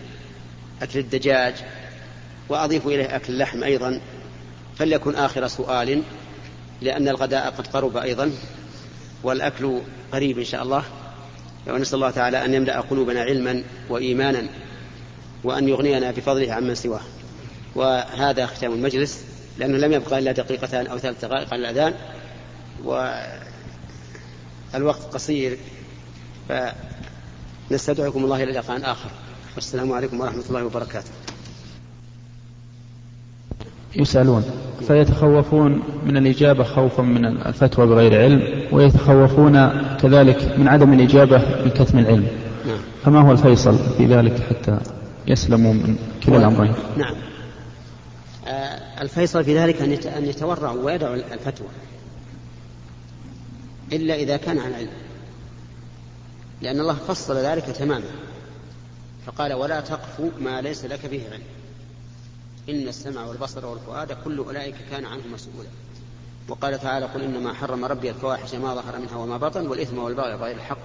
أكل 0.81 0.99
الدجاج 0.99 1.55
وأضيف 2.49 2.87
إليه 2.87 3.15
أكل 3.15 3.33
اللحم 3.33 3.63
أيضا 3.63 4.01
فليكن 4.77 5.15
آخر 5.15 5.47
سؤال 5.47 6.03
لأن 6.81 7.07
الغداء 7.07 7.49
قد 7.49 7.67
قرب 7.67 7.97
أيضا 7.97 8.31
والأكل 9.23 9.81
قريب 10.11 10.39
إن 10.39 10.45
شاء 10.45 10.63
الله. 10.63 10.83
ونسأل 11.67 11.95
الله 11.95 12.11
تعالى 12.11 12.45
أن 12.45 12.53
يملأ 12.53 12.79
قلوبنا 12.79 13.21
علما 13.21 13.63
وإيمانا 13.89 14.47
وأن 15.43 15.69
يغنينا 15.69 16.11
بفضله 16.11 16.53
عمن 16.53 16.75
سواه. 16.75 17.01
وهذا 17.75 18.45
ختام 18.45 18.73
المجلس 18.73 19.23
لأنه 19.57 19.77
لم 19.77 19.93
يبقى 19.93 20.19
إلا 20.19 20.31
دقيقتان 20.31 20.87
أو 20.87 20.97
ثلاث 20.97 21.25
دقائق 21.25 21.53
على 21.53 21.69
الأذان 21.69 21.93
والوقت 24.73 25.13
قصير 25.13 25.57
فنستدعكم 27.69 28.23
الله 28.23 28.43
إلى 28.43 28.51
لقاء 28.51 28.91
آخر. 28.91 29.09
والسلام 29.55 29.91
عليكم 29.91 30.21
ورحمة 30.21 30.43
الله 30.49 30.65
وبركاته. 30.65 31.11
يسألون. 33.95 34.58
فيتخوفون 34.87 35.83
من 36.05 36.17
الإجابة 36.17 36.63
خوفا 36.63 37.03
من 37.03 37.25
الفتوى 37.25 37.87
بغير 37.87 38.21
علم 38.21 38.67
ويتخوفون 38.71 39.69
كذلك 39.97 40.57
من 40.57 40.67
عدم 40.67 40.93
الإجابة 40.93 41.37
بكتم 41.65 41.99
العلم. 41.99 42.27
نعم. 42.67 42.77
فما 43.03 43.21
هو 43.21 43.31
الفيصل 43.31 43.77
في 43.97 44.05
ذلك 44.05 44.39
حتى 44.49 44.77
يسلموا 45.27 45.73
من 45.73 45.95
كلا 46.25 46.37
الأمرين؟ 46.37 46.73
نعم. 46.97 47.15
آه، 48.47 49.01
الفيصل 49.01 49.43
في 49.43 49.57
ذلك 49.57 49.81
أن 50.05 50.25
يتورعوا 50.25 50.83
ويدعوا 50.83 51.15
الفتوى 51.15 51.67
إلا 53.93 54.15
إذا 54.15 54.37
كان 54.37 54.59
عن 54.59 54.73
علم. 54.73 54.89
لأن 56.61 56.79
الله 56.79 56.93
فصل 56.93 57.37
ذلك 57.37 57.63
تماما. 57.63 58.05
فقال 59.25 59.53
ولا 59.53 59.79
تقف 59.79 60.21
ما 60.41 60.61
ليس 60.61 60.85
لك 60.85 61.05
به 61.05 61.21
علم. 61.31 61.58
إن 62.69 62.87
السمع 62.87 63.25
والبصر 63.25 63.65
والفؤاد 63.65 64.17
كل 64.23 64.37
أولئك 64.37 64.75
كان 64.91 65.05
عنه 65.05 65.21
مسؤولا. 65.33 65.69
وقال 66.49 66.79
تعالى 66.79 67.05
قل 67.05 67.21
إنما 67.21 67.53
حرم 67.53 67.85
ربي 67.85 68.09
الفواحش 68.09 68.55
ما 68.55 68.75
ظهر 68.75 68.99
منها 68.99 69.17
وما 69.17 69.37
بطن 69.37 69.67
والإثم 69.67 69.97
والبغي 69.97 70.37
بغير 70.37 70.55
الحق 70.55 70.77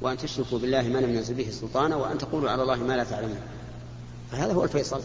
وأن 0.00 0.16
تشركوا 0.16 0.58
بالله 0.58 0.82
ما 0.82 0.98
لم 0.98 1.14
ينزل 1.14 1.34
به 1.34 1.50
سلطانا 1.50 1.96
وأن 1.96 2.18
تقولوا 2.18 2.50
على 2.50 2.62
الله 2.62 2.76
ما 2.76 2.96
لا 2.96 3.04
تعلمون. 3.04 3.40
فهذا 4.32 4.52
هو 4.52 4.64
الفيصل. 4.64 5.02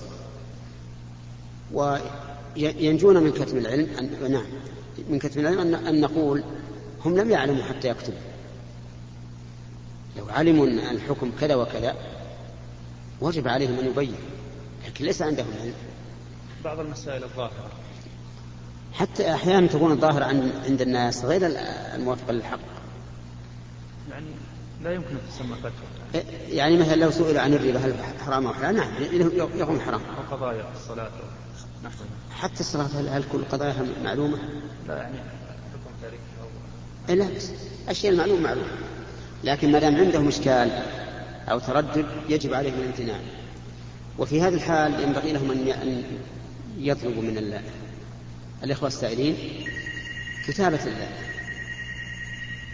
وينجون 1.73 3.17
من 3.23 3.31
كتم 3.31 3.57
العلم 3.57 3.89
أن 3.99 4.31
نعم. 4.31 4.45
من 5.09 5.19
كتم 5.19 5.39
العلم 5.39 5.75
أن 5.75 6.01
نقول 6.01 6.43
هم 7.05 7.17
لم 7.17 7.31
يعلموا 7.31 7.63
حتى 7.63 7.87
يكتبوا. 7.87 8.19
لو 10.17 10.29
علموا 10.29 10.67
أن 10.67 10.79
الحكم 10.79 11.31
كذا 11.39 11.55
وكذا 11.55 11.95
وجب 13.21 13.47
عليهم 13.47 13.79
أن 13.79 13.85
يبين 13.85 14.15
لكن 14.87 15.05
ليس 15.05 15.21
عندهم 15.21 15.47
علم. 15.61 15.73
بعض 16.63 16.79
المسائل 16.79 17.23
الظاهرة. 17.23 17.69
حتى 18.93 19.33
أحيانا 19.33 19.67
تكون 19.67 19.91
الظاهرة 19.91 20.25
عن- 20.25 20.51
عند 20.65 20.81
الناس 20.81 21.25
غير 21.25 21.41
الموافقة 21.95 22.31
للحق. 22.33 22.59
يعني 24.11 24.25
لا 24.83 24.91
يمكن 24.93 25.09
أن 25.09 25.21
تسمى 25.29 25.55
فتوى 25.55 26.23
يعني 26.49 26.77
مثلا 26.77 26.95
لو 26.95 27.11
سئل 27.11 27.37
عن 27.37 27.53
الربا 27.53 27.79
هل 27.79 27.93
حرام 28.25 28.47
أو 28.47 28.53
حلال؟ 28.53 28.75
نعم 28.75 28.89
يقوم 29.57 29.79
حرام 29.79 30.01
أو 30.01 30.35
قضايا 30.37 30.65
الصلاة. 30.75 31.09
نحوها 31.83 32.07
حتى 32.31 32.59
الصلاة 32.59 32.85
هل, 32.85 33.07
هل 33.09 33.23
كل 33.31 33.43
قضاياها 33.51 33.83
معلومة؟ 34.03 34.37
لا 34.87 34.97
يعني 34.97 35.15
حكم 35.17 35.91
تاريخ 36.01 36.19
أو 36.41 36.47
إيه 37.09 37.15
لا 37.15 37.35
بس. 37.37 37.49
الشيء 37.89 38.09
المعلوم 38.11 38.41
معلوم. 38.43 38.63
لكن 39.43 39.71
ما 39.71 39.79
دام 39.79 39.95
عندهم 39.95 40.27
إشكال 40.27 40.71
أو 41.51 41.59
تردد 41.59 42.05
يجب 42.29 42.53
عليهم 42.53 42.73
الامتناع. 42.79 43.19
وفي 44.19 44.41
هذه 44.41 44.53
الحال 44.53 45.03
ينبغي 45.03 45.33
لهم 45.33 45.51
أن 45.51 46.03
ي- 46.77 46.79
أن 46.79 46.85
يطلبوا 46.85 47.21
من 47.21 47.37
ال- 47.37 47.61
الإخوة 48.63 48.87
السائلين 48.87 49.35
كتابة 50.47 50.83
ال- 50.85 51.07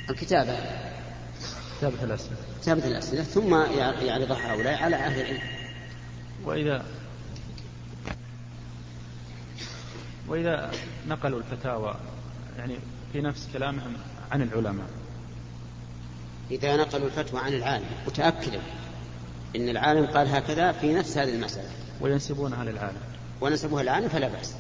الكتابة 0.10 0.58
كتابة 1.78 2.04
الأسئلة. 2.04 2.38
كتابة 2.62 2.88
الأسئلة 2.88 3.24
ثم 3.24 3.56
يع- 3.56 4.02
يعرضها 4.02 4.54
هؤلاء 4.54 4.84
على 4.84 4.96
أهل 4.96 5.22
العلم. 5.22 5.42
وإذا 6.46 6.86
وإذا 10.28 10.72
نقلوا 11.08 11.40
الفتاوى 11.40 11.96
يعني 12.58 12.76
في 13.14 13.22
نفس 13.22 13.48
كلامهم 13.54 13.94
عن 14.32 14.42
العلماء. 14.42 14.88
إذا 16.52 16.76
نقلوا 16.78 17.08
الفتوى 17.08 17.40
عن 17.40 17.54
العالم 17.54 17.86
وتأكدوا 18.08 18.62
أن 19.56 19.70
العالم 19.70 20.06
قال 20.06 20.28
هكذا 20.28 20.72
في 20.72 20.94
نفس 20.94 21.18
هذه 21.18 21.34
المسألة. 21.36 21.70
وينسبونها 22.02 22.64
للعالم. 22.64 23.02
ونسبوها 23.41 23.82
العالم 23.82 24.10
فلا 24.10 24.28
بأس. 24.28 24.54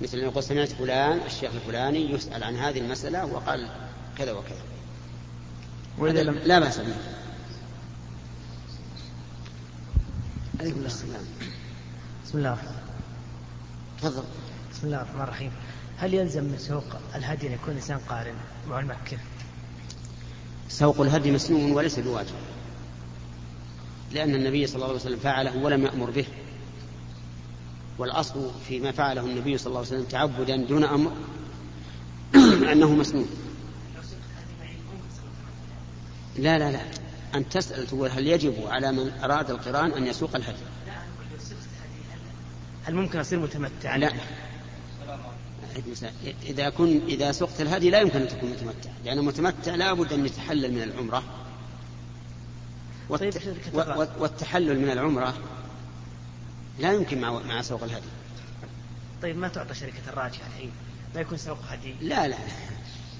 مثل 0.00 0.18
أن 0.18 0.24
يقول 0.24 0.42
سمعت 0.42 0.68
فلان 0.68 1.20
الشيخ 1.26 1.50
الفلاني 1.54 2.10
يسأل 2.10 2.44
عن 2.44 2.56
هذه 2.56 2.78
المسألة 2.78 3.26
وقال 3.26 3.68
كذا 4.18 4.32
وكذا. 4.32 4.62
وإذا 5.98 6.22
لم 6.22 6.34
لا 6.34 6.58
بأس 6.58 6.78
به. 6.78 6.96
عليكم 10.60 10.80
السلام. 10.80 11.24
بسم 12.24 12.38
الله 12.38 12.52
الرحمن 12.52 12.76
تفضل. 14.02 14.24
بسم 14.72 14.86
الله 14.86 15.02
الرحمن 15.02 15.22
الرحيم. 15.22 15.52
هل 15.98 16.14
يلزم 16.14 16.44
من 16.44 16.58
سوق 16.58 16.84
الهدي 17.14 17.46
أن 17.46 17.52
يكون 17.52 17.70
الإنسان 17.70 17.98
قارن 17.98 18.34
مع 18.68 18.80
المكة؟ 18.80 19.18
سوق 20.68 21.00
الهدي 21.00 21.30
مسنون 21.30 21.72
وليس 21.72 21.98
بواجب. 21.98 22.34
لأن 24.12 24.34
النبي 24.34 24.66
صلى 24.66 24.76
الله 24.76 24.86
عليه 24.86 24.96
وسلم 24.96 25.18
فعله 25.18 25.56
ولم 25.56 25.84
يأمر 25.84 26.10
به. 26.10 26.26
والأصل 27.98 28.50
فيما 28.68 28.92
فعله 28.92 29.26
النبي 29.26 29.58
صلى 29.58 29.66
الله 29.66 29.78
عليه 29.78 29.88
وسلم 29.88 30.04
تعبدا 30.04 30.56
دون 30.56 30.84
أمر 30.84 31.12
أنه 32.72 32.94
مسنون. 32.94 33.28
لا 36.36 36.58
لا 36.58 36.72
لا. 36.72 36.80
أن 37.34 37.48
تسأل 37.48 37.86
تقول 37.86 38.10
هل 38.10 38.26
يجب 38.26 38.54
على 38.66 38.92
من 38.92 39.12
أراد 39.24 39.50
القرآن 39.50 39.92
أن 39.92 40.06
يسوق 40.06 40.36
الهدي؟ 40.36 40.58
هل 42.84 42.94
ممكن 42.94 43.18
أصير 43.18 43.38
متمتع؟ 43.38 43.96
لا. 43.96 44.12
إذا 46.42 46.68
كن 46.68 47.00
إذا 47.08 47.32
سقت 47.32 47.60
الهدي 47.60 47.90
لا 47.90 48.00
يمكن 48.00 48.20
أن 48.20 48.28
تكون 48.28 48.50
متمتع 48.50 48.90
لأن 49.04 49.18
المتمتع 49.18 49.74
لا 49.74 49.92
بد 49.92 50.12
أن 50.12 50.26
يتحلل 50.26 50.72
من 50.72 50.82
العمرة. 50.82 51.22
طيب 53.10 53.34
والتحلل 54.18 54.80
من 54.80 54.90
العمرة 54.90 55.34
لا 56.78 56.92
يمكن 56.92 57.20
مع 57.20 57.30
مع 57.30 57.62
سوق 57.62 57.82
الهدي. 57.82 58.06
طيب 59.22 59.38
ما 59.38 59.48
تعطى 59.48 59.74
شركة 59.74 60.08
الراجحة 60.08 60.46
الحين؟ 60.46 60.70
ما 61.14 61.20
يكون 61.20 61.38
سوق 61.38 61.58
هدي؟ 61.68 61.94
لا 62.00 62.28
لا 62.28 62.36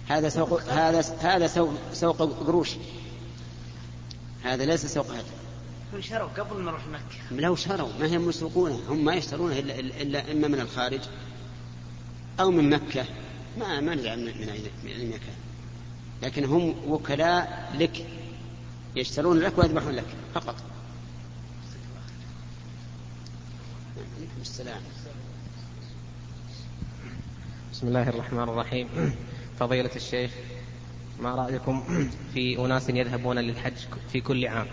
هذا 0.09 0.29
سوق 0.29 0.63
هذا 0.63 1.01
هذا 1.21 1.47
سوق 1.47 1.75
سوق 1.93 2.23
قروش 2.47 2.71
هذا 4.45 4.65
ليس 4.65 4.87
سوق 4.87 5.11
هدي. 5.11 5.23
يكون 5.89 6.03
شروا 6.03 6.29
قبل 6.29 6.57
ما 6.57 6.71
نروح 6.71 6.87
مكة. 6.87 7.41
لو 7.41 7.57
شروا 7.57 7.89
ما 8.01 8.17
هم 8.17 8.29
يسوقونه 8.29 8.81
هم 8.89 9.05
ما 9.05 9.15
يشترونه 9.15 9.59
إلا, 9.59 9.79
إلا, 9.79 10.03
إلا 10.03 10.33
إما 10.33 10.49
من 10.49 10.61
الخارج 10.61 11.01
أو 12.41 12.51
من 12.51 12.71
مكة. 12.71 13.05
ما 13.59 13.81
ما 13.81 13.93
أي 13.93 14.17
من 14.17 14.89
أي 14.89 15.07
مكان 15.07 15.35
لكن 16.23 16.45
هم 16.45 16.75
وكلاء 16.89 17.73
لك. 17.79 18.07
يشترون 18.97 19.39
لك 19.39 19.59
ويذبحون 19.59 19.93
لك 19.93 20.07
فقط. 20.35 20.55
السلام. 24.41 24.81
بسم 27.73 27.89
الله 27.89 28.09
الرحمن 28.09 28.43
الرحيم. 28.43 28.89
فضيلة 29.61 29.91
الشيخ 29.97 30.31
ما 31.21 31.35
رأيكم 31.35 31.83
في 32.35 32.59
أناس 32.59 32.89
يذهبون 32.89 33.39
للحج 33.39 33.73
في 34.13 34.21
كل 34.21 34.47
عام 34.47 34.67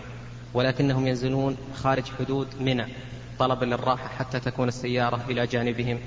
ولكنهم 0.54 1.06
ينزلون 1.06 1.56
خارج 1.74 2.04
حدود 2.18 2.48
منى 2.60 2.86
طلبا 3.38 3.64
للراحة 3.64 4.08
حتى 4.08 4.40
تكون 4.40 4.68
السيارة 4.68 5.24
إلى 5.28 5.46
جانبهم 5.46 5.98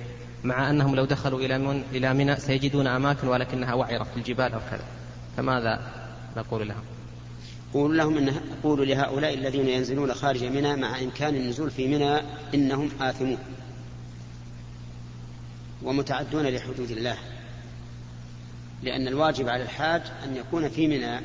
مع 0.43 0.69
أنهم 0.69 0.95
لو 0.95 1.05
دخلوا 1.05 1.39
إلى 1.39 1.57
من 1.57 1.83
إلى 1.91 2.13
منى 2.13 2.35
سيجدون 2.35 2.87
أماكن 2.87 3.27
ولكنها 3.27 3.73
وعرة 3.73 4.03
في 4.03 4.17
الجبال 4.17 4.53
أو 4.53 4.59
كذا 4.71 4.85
فماذا 5.37 5.91
نقول 6.37 6.67
لهم؟ 6.67 6.83
قولوا 7.73 7.95
لهم 7.95 8.17
إن 8.17 8.41
قولوا 8.63 8.85
لهؤلاء 8.85 9.33
الذين 9.33 9.67
ينزلون 9.67 10.13
خارج 10.13 10.43
منى 10.43 10.75
مع 10.75 10.99
إمكان 10.99 11.35
النزول 11.35 11.71
في 11.71 11.87
منى 11.87 12.21
إنهم 12.53 12.89
آثمون. 13.01 13.37
ومتعدون 15.83 16.47
لحدود 16.47 16.91
الله. 16.91 17.17
لأن 18.83 19.07
الواجب 19.07 19.49
على 19.49 19.63
الحاج 19.63 20.01
أن 20.23 20.35
يكون 20.35 20.69
في 20.69 20.87
منى 20.87 21.19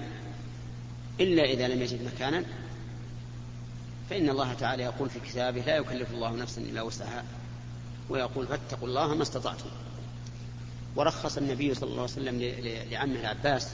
إلا 1.20 1.44
إذا 1.44 1.68
لم 1.68 1.83
يجد 1.83 2.02
مكانا. 2.14 2.44
فإن 4.11 4.28
الله 4.28 4.55
تعالى 4.55 4.83
يقول 4.83 5.11
في 5.11 5.20
كتابه 5.20 5.61
لا 5.61 5.76
يكلف 5.76 6.11
الله 6.11 6.37
نفسا 6.37 6.61
إلا 6.61 6.83
وسعها. 6.83 7.24
ويقول 8.11 8.46
فاتقوا 8.46 8.88
الله 8.88 9.14
ما 9.14 9.22
استطعتم. 9.22 9.70
ورخص 10.96 11.37
النبي 11.37 11.74
صلى 11.74 11.90
الله 11.90 12.02
عليه 12.02 12.12
وسلم 12.12 12.40
لعمه 12.90 13.20
العباس 13.20 13.72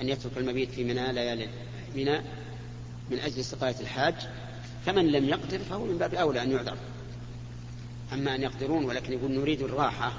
أن 0.00 0.08
يترك 0.08 0.32
المبيت 0.36 0.70
في 0.70 0.84
منى 0.84 1.12
ليالي 1.12 1.48
منى 1.96 2.20
من 3.10 3.18
أجل 3.18 3.44
سقاية 3.44 3.80
الحاج. 3.80 4.14
فمن 4.86 5.12
لم 5.12 5.24
يقدر 5.28 5.58
فهو 5.58 5.84
من 5.84 5.98
باب 5.98 6.14
أولى 6.14 6.42
أن 6.42 6.50
يعذر. 6.50 6.76
أما 8.12 8.34
أن 8.34 8.42
يقدرون 8.42 8.84
ولكن 8.84 9.12
يقول 9.12 9.32
نريد 9.32 9.62
الراحة 9.62 10.12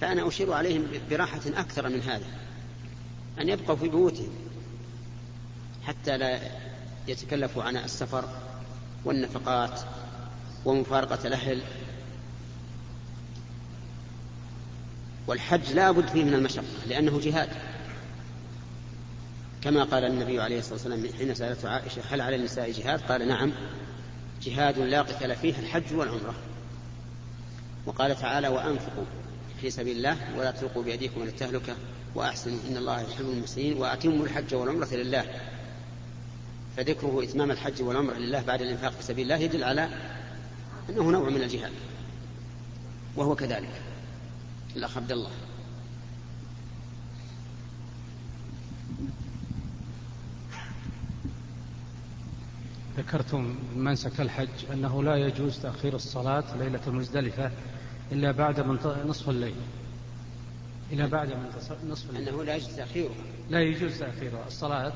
فأنا 0.00 0.28
أشير 0.28 0.52
عليهم 0.52 0.86
براحة 1.10 1.40
أكثر 1.46 1.88
من 1.88 2.00
هذا. 2.00 2.26
أن 3.40 3.48
يبقوا 3.48 3.76
في 3.76 3.88
بيوتهم 3.88 4.30
حتى 5.84 6.18
لا 6.18 6.40
يتكلفوا 7.08 7.62
عن 7.62 7.76
السفر 7.76 8.24
والنفقات 9.04 9.80
ومفارقة 10.64 11.26
الأهل. 11.26 11.60
والحج 15.26 15.72
لا 15.72 15.90
بد 15.90 16.08
فيه 16.08 16.24
من 16.24 16.34
المشقة 16.34 16.64
لأنه 16.88 17.20
جهاد. 17.20 17.48
كما 19.62 19.84
قال 19.84 20.04
النبي 20.04 20.40
عليه 20.40 20.58
الصلاة 20.58 20.74
والسلام 20.74 21.06
حين 21.18 21.34
سألته 21.34 21.68
عائشة 21.68 22.02
هل 22.10 22.20
على 22.20 22.36
النساء 22.36 22.70
جهاد؟ 22.70 23.00
قال 23.00 23.28
نعم. 23.28 23.52
جهاد 24.42 24.78
لا 24.78 25.02
قتال 25.02 25.36
فيه 25.36 25.58
الحج 25.58 25.94
والعمرة. 25.94 26.34
وقال 27.86 28.16
تعالى 28.16 28.48
وأنفقوا 28.48 29.04
في 29.60 29.70
سبيل 29.70 29.96
الله 29.96 30.16
ولا 30.38 30.50
تلقوا 30.50 30.82
بأيديكم 30.82 31.22
إلى 31.22 31.30
التهلكة 31.30 31.76
وأحسنوا 32.14 32.58
إن 32.70 32.76
الله 32.76 33.00
يحب 33.00 33.24
المحسنين 33.24 33.76
وأتموا 33.76 34.24
الحج 34.24 34.54
والعمرة 34.54 34.94
لله. 34.94 35.24
فذكره 36.76 37.22
إتمام 37.22 37.50
الحج 37.50 37.82
والعمرة 37.82 38.14
لله 38.14 38.42
بعد 38.42 38.62
الإنفاق 38.62 38.92
في 38.92 39.02
سبيل 39.02 39.22
الله 39.22 39.44
يدل 39.44 39.64
على 39.64 39.88
أنه 40.90 41.10
نوع 41.10 41.28
من 41.28 41.42
الجهاد. 41.42 41.72
وهو 43.16 43.34
كذلك. 43.34 43.82
الأخ 44.76 44.96
عبد 44.96 45.12
الله. 45.12 45.30
ذكرتم 52.96 53.54
منسك 53.76 54.20
الحج 54.20 54.48
أنه 54.72 55.02
لا 55.02 55.16
يجوز 55.16 55.58
تأخير 55.58 55.94
الصلاة 55.94 56.56
ليلة 56.56 56.80
المزدلفة 56.86 57.50
إلا 58.12 58.32
بعد 58.32 58.60
نصف 59.06 59.28
الليل. 59.28 59.54
إلى 60.92 61.08
بعد 61.08 61.32
نصف 61.86 62.10
الليل. 62.10 62.28
أنه 62.28 62.44
لا 62.44 62.56
يجوز 62.56 62.76
تأخيرها. 62.76 63.14
لا 63.50 63.60
يجوز 63.60 63.98
تأخيرها. 63.98 64.46
الصلاة 64.46 64.92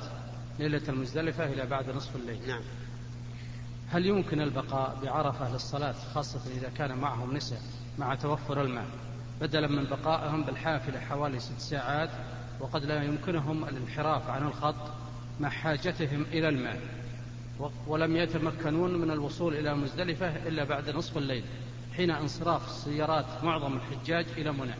ليلة 0.58 0.82
المزدلفة 0.88 1.44
إلى 1.44 1.66
بعد 1.66 1.90
نصف 1.90 2.16
الليل. 2.16 2.48
نعم. 2.48 2.62
هل 3.88 4.06
يمكن 4.06 4.40
البقاء 4.40 4.98
بعرفة 5.02 5.52
للصلاة 5.52 5.94
خاصة 6.14 6.40
إذا 6.56 6.68
كان 6.68 6.98
معهم 6.98 7.36
نساء 7.36 7.60
مع 7.98 8.14
توفر 8.14 8.62
الماء 8.62 8.86
بدلا 9.40 9.68
من 9.68 9.84
بقائهم 9.84 10.42
بالحافلة 10.42 11.00
حوالي 11.00 11.40
ست 11.40 11.58
ساعات 11.58 12.10
وقد 12.60 12.84
لا 12.84 13.02
يمكنهم 13.02 13.64
الانحراف 13.64 14.30
عن 14.30 14.46
الخط 14.46 14.90
مع 15.40 15.48
حاجتهم 15.48 16.22
إلى 16.22 16.48
الماء؟ 16.48 16.80
ولم 17.86 18.16
يتمكنون 18.16 18.94
من 18.94 19.10
الوصول 19.10 19.54
إلى 19.54 19.74
مزدلفة 19.74 20.48
إلا 20.48 20.64
بعد 20.64 20.90
نصف 20.90 21.18
الليل 21.18 21.44
حين 21.96 22.10
انصراف 22.10 22.70
سيارات 22.70 23.44
معظم 23.44 23.76
الحجاج 23.76 24.26
إلى 24.36 24.52
منى. 24.52 24.74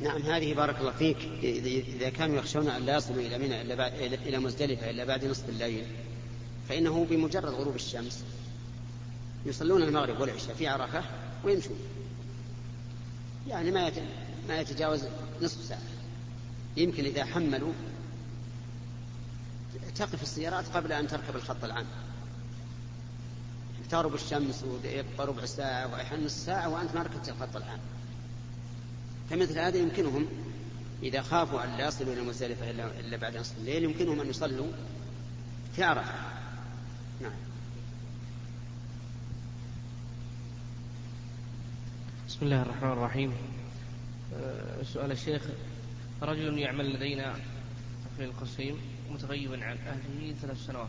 نعم 0.00 0.22
هذه 0.22 0.54
بارك 0.54 0.80
الله 0.80 0.90
فيك. 0.90 1.16
إذا 1.42 2.08
كانوا 2.08 2.36
يخشون 2.36 2.68
أن 2.68 2.86
لا 2.86 2.96
يصلوا 2.96 3.22
إلى 3.22 3.38
منى 3.38 3.62
إلا 3.62 3.74
بعد 3.74 3.92
إلى 4.26 4.38
مزدلفة 4.38 4.90
إلا 4.90 5.04
بعد 5.04 5.24
نصف 5.24 5.48
الليل 5.48 5.84
فإنه 6.68 7.06
بمجرد 7.10 7.44
غروب 7.44 7.74
الشمس 7.74 8.24
يصلون 9.46 9.82
المغرب 9.82 10.20
والعشاء 10.20 10.54
في 10.54 10.68
عرفة 10.68 11.02
ويمشون. 11.44 11.78
يعني 13.48 13.70
ما 13.70 13.92
ما 14.48 14.60
يتجاوز 14.60 15.04
نصف 15.42 15.64
ساعة. 15.64 15.80
يمكن 16.76 17.04
إذا 17.04 17.24
حملوا 17.24 17.72
تقف 19.96 20.22
السيارات 20.22 20.64
قبل 20.76 20.92
أن 20.92 21.08
تركب 21.08 21.36
الخط 21.36 21.64
العام. 21.64 21.86
تغرب 23.90 24.14
الشمس 24.14 24.64
ويبقى 24.64 25.26
ربع 25.26 25.44
ساعة 25.44 25.92
وأحيانا 25.92 26.24
نصف 26.24 26.36
ساعة 26.36 26.68
وأنت 26.68 26.94
ما 26.94 27.02
ركبت 27.02 27.28
الخط 27.28 27.56
العام. 27.56 27.78
فمثل 29.30 29.58
هذا 29.58 29.76
يمكنهم 29.78 30.26
إذا 31.02 31.22
خافوا 31.22 31.64
أن 31.64 31.76
لا 31.78 31.88
يصلوا 31.88 32.12
إلى 32.12 32.22
مزدلفة 32.22 32.70
إلا 32.70 33.16
بعد 33.16 33.36
نصف 33.36 33.58
الليل 33.58 33.84
يمكنهم 33.84 34.20
أن 34.20 34.30
يصلوا 34.30 34.66
في 35.76 35.84
عرفة. 35.84 36.14
نعم. 37.20 37.32
بسم 42.28 42.38
الله 42.42 42.62
الرحمن 42.62 42.92
الرحيم. 42.92 43.32
سؤال 44.92 45.12
الشيخ 45.12 45.42
رجل 46.22 46.58
يعمل 46.58 46.94
لدينا 46.94 47.34
في 48.16 48.24
القصيم. 48.24 48.93
متغيبا 49.14 49.64
عن 49.64 49.76
أهله 49.76 50.34
ثلاث 50.42 50.66
سنوات. 50.66 50.88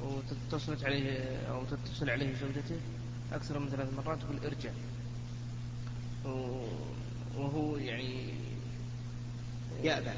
وتتصلت 0.00 0.84
عليه 0.84 1.36
أو 1.50 1.64
تتصل 1.64 2.10
عليه 2.10 2.34
زوجته 2.34 2.80
أكثر 3.32 3.58
من 3.58 3.68
ثلاث 3.68 3.94
مرات 3.94 4.18
تقول 4.18 4.36
ارجع. 4.44 4.70
وهو 7.36 7.76
يعني 7.76 8.34
يأبى. 9.82 10.10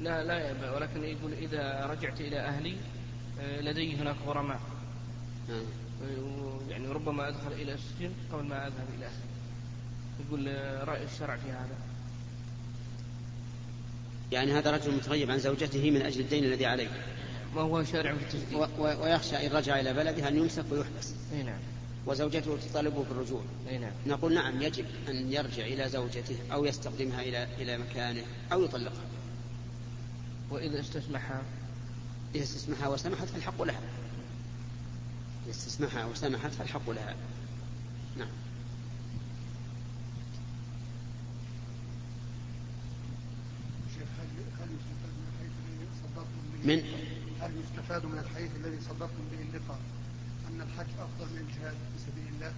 لا 0.00 0.24
لا 0.24 0.38
يأبى. 0.38 0.68
ولكن 0.68 1.04
يقول 1.04 1.32
إذا 1.32 1.86
رجعت 1.86 2.20
إلى 2.20 2.40
أهلي 2.40 2.76
لدي 3.60 3.96
هناك 3.96 4.16
غرماء. 4.26 4.60
يعني 6.68 6.86
ربما 6.86 7.28
أدخل 7.28 7.52
إلى 7.52 7.74
السجن 7.74 8.12
قبل 8.32 8.44
ما 8.44 8.66
أذهب 8.66 8.86
إلى 8.96 9.06
أهلي. 9.06 9.32
يقول 10.26 10.46
رأي 10.88 11.04
الشرع 11.04 11.36
في 11.36 11.50
هذا. 11.50 11.76
يعني 14.32 14.52
هذا 14.52 14.70
رجل 14.70 14.94
متغيب 14.96 15.30
عن 15.30 15.38
زوجته 15.38 15.90
من 15.90 16.02
أجل 16.02 16.20
الدين 16.20 16.44
الذي 16.44 16.66
عليه. 16.66 16.88
ما 17.54 17.60
هو 17.60 17.84
شارع 17.84 18.14
في 18.14 18.22
التجديد. 18.22 18.68
ويخشى 18.78 19.46
إن 19.46 19.52
رجع 19.52 19.80
إلى 19.80 19.92
بلده 19.92 20.28
أن 20.28 20.36
يمسك 20.36 20.64
ويحبس. 20.70 21.14
أي 21.32 21.42
نعم. 21.42 21.58
وزوجته 22.06 22.58
تطالبه 22.70 23.04
بالرجوع 23.04 23.42
أي 23.68 23.78
نعم. 23.78 23.92
نقول 24.06 24.34
نعم 24.34 24.62
يجب 24.62 24.84
أن 25.08 25.32
يرجع 25.32 25.64
إلى 25.64 25.88
زوجته 25.88 26.36
أو 26.52 26.64
يستخدمها 26.64 27.22
إلى 27.22 27.48
إلى 27.58 27.78
مكانه 27.78 28.22
أو 28.52 28.64
يطلقها. 28.64 29.04
وإذا 30.50 30.80
استسمحها؟ 30.80 31.42
إذا 32.34 32.42
استسمحها 32.42 32.88
وسمحت 32.88 33.28
فالحق 33.28 33.62
لها. 33.62 33.80
إذا 35.46 35.50
استسمحها 35.50 36.04
وسمحت 36.06 36.50
فالحق 36.50 36.90
لها 36.90 37.16
نعم 38.16 38.28
من 46.64 46.82
هل 47.40 47.50
يستفاد 47.64 48.06
من 48.06 48.18
الحديث 48.18 48.50
الذي 48.56 48.80
صدقتم 48.80 49.24
به 49.32 49.40
اللقاء 49.40 49.78
أن 50.50 50.60
الحج 50.60 50.86
أفضل 50.98 51.32
من 51.32 51.38
الجهاد 51.38 51.74
في 51.74 51.98
سبيل 52.10 52.34
الله؟ 52.34 52.52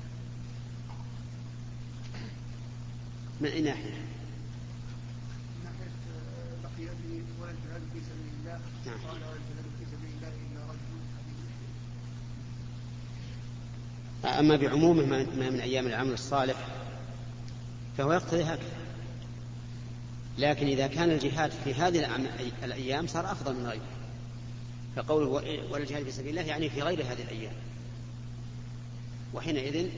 من 3.41 3.49
أي 3.49 3.61
ناحية؟ 3.61 3.91
من 3.91 5.65
ناحية 5.65 5.91
بقي 6.63 6.87
به 6.87 7.23
ولا 7.41 7.51
الجهاد 7.51 7.83
في 7.93 8.01
سبيل 8.01 8.33
الله 8.41 8.61
نعم. 8.87 8.99
قال 8.99 9.17
ولا 9.17 9.33
الجهاد 9.33 9.65
في 9.79 9.85
سبيل 9.85 10.11
الله 10.17 10.29
إلا 10.29 10.73
رجل 10.73 10.95
أما 14.39 14.57
بعمومه 14.57 15.07
ما 15.07 15.51
من 15.51 15.61
أيام 15.61 15.87
العمل 15.87 16.13
الصالح 16.13 16.57
فهو 17.99 18.13
يقتضي 18.13 18.43
هكذا 18.43 18.85
لكن 20.39 20.67
إذا 20.67 20.87
كان 20.87 21.11
الجهاد 21.11 21.51
في 21.65 21.75
هذه 21.75 22.29
الأيام 22.65 23.07
صار 23.07 23.33
أفضل 23.33 23.55
من 23.55 23.67
غيره 23.67 23.94
فقوله 24.97 25.27
والجهاد 25.71 26.05
في 26.05 26.11
سبيل 26.11 26.31
الله 26.39 26.43
يعني 26.43 26.71
في 26.71 26.83
غير 26.83 27.03
هذه 27.03 27.23
الأيام 27.23 27.55
وحينئذ 29.35 29.89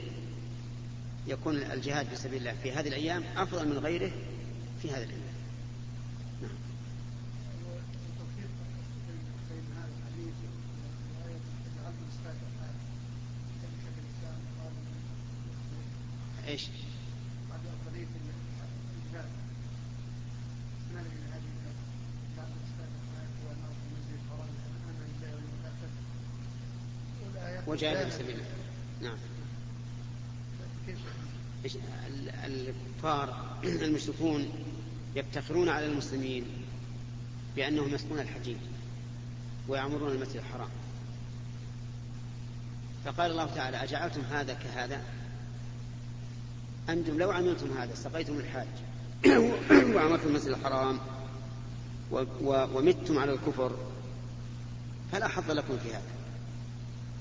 يكون 1.27 1.55
الجهاد 1.55 2.07
في 2.07 2.15
سبيل 2.15 2.39
الله 2.39 2.53
في 2.63 2.71
هذه 2.71 2.87
الأيام 2.87 3.23
أفضل 3.37 3.67
من 3.67 3.77
غيره 3.77 4.11
في 4.81 4.91
هذه 4.91 5.03
الأيام 5.03 5.21
نعم. 6.41 6.51
إيش؟ 16.47 16.67
وجاهد 27.77 28.09
في 28.09 28.11
سبيل 28.11 28.35
الله. 28.35 28.45
نعم. 29.01 29.17
الكفار 32.45 33.57
المشركون 33.63 34.49
يفتخرون 35.15 35.69
على 35.69 35.85
المسلمين 35.85 36.45
بأنهم 37.55 37.93
يسقون 37.93 38.19
الحجيج 38.19 38.57
ويعمرون 39.67 40.11
المسجد 40.11 40.35
الحرام. 40.35 40.69
فقال 43.05 43.31
الله 43.31 43.45
تعالى 43.45 43.83
أجعلتم 43.83 44.21
هذا 44.21 44.53
كهذا؟ 44.53 45.01
أنتم 46.89 47.17
لو 47.17 47.31
عملتم 47.31 47.77
هذا 47.77 47.95
سقيتم 47.95 48.39
الحاج. 48.39 48.67
وعمرتم 49.95 50.27
المسجد 50.27 50.49
الحرام 50.49 50.99
ومتم 52.41 53.19
على 53.19 53.33
الكفر 53.33 53.75
فلا 55.11 55.27
حظ 55.27 55.51
لكم 55.51 55.77
في 55.77 55.89
هذا. 55.89 56.16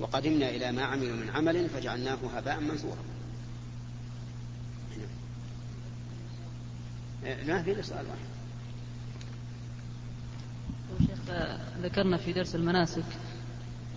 وقدمنا 0.01 0.49
إلى 0.49 0.73
ما 0.73 0.83
عملوا 0.83 1.17
من 1.17 1.31
عمل 1.31 1.69
فجعلناه 1.69 2.19
هباء 2.35 2.61
منثورا. 2.61 3.05
ما 7.47 7.63
في 7.63 7.83
سؤال 7.83 8.07
واحد. 8.07 8.37
شيخ 11.07 11.19
ذكرنا 11.83 12.17
في 12.17 12.33
درس 12.33 12.55
المناسك 12.55 13.05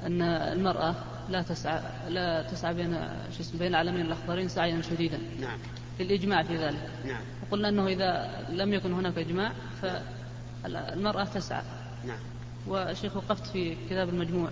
أن 0.05 0.21
المرأة 0.21 0.95
لا 1.29 1.41
تسعى 1.41 1.81
لا 2.09 2.41
تسعى 2.51 2.73
بين 2.73 2.93
شو 3.37 3.41
اسمه 3.41 3.59
بين 3.59 3.67
العلمين 3.67 4.05
الأخضرين 4.05 4.47
سعيا 4.47 4.81
شديدا. 4.81 5.19
نعم. 5.41 5.59
للإجماع 5.99 6.43
في 6.43 6.57
ذلك. 6.57 6.89
نعم. 7.05 7.21
وقلنا 7.43 7.69
أنه 7.69 7.87
إذا 7.87 8.39
لم 8.49 8.73
يكن 8.73 8.93
هناك 8.93 9.17
إجماع 9.17 9.51
فالمرأة 9.81 11.23
تسعى. 11.23 11.63
نعم. 12.07 12.19
والشيخ 12.67 13.17
وقفت 13.17 13.47
في 13.47 13.75
كتاب 13.89 14.09
المجموع. 14.09 14.49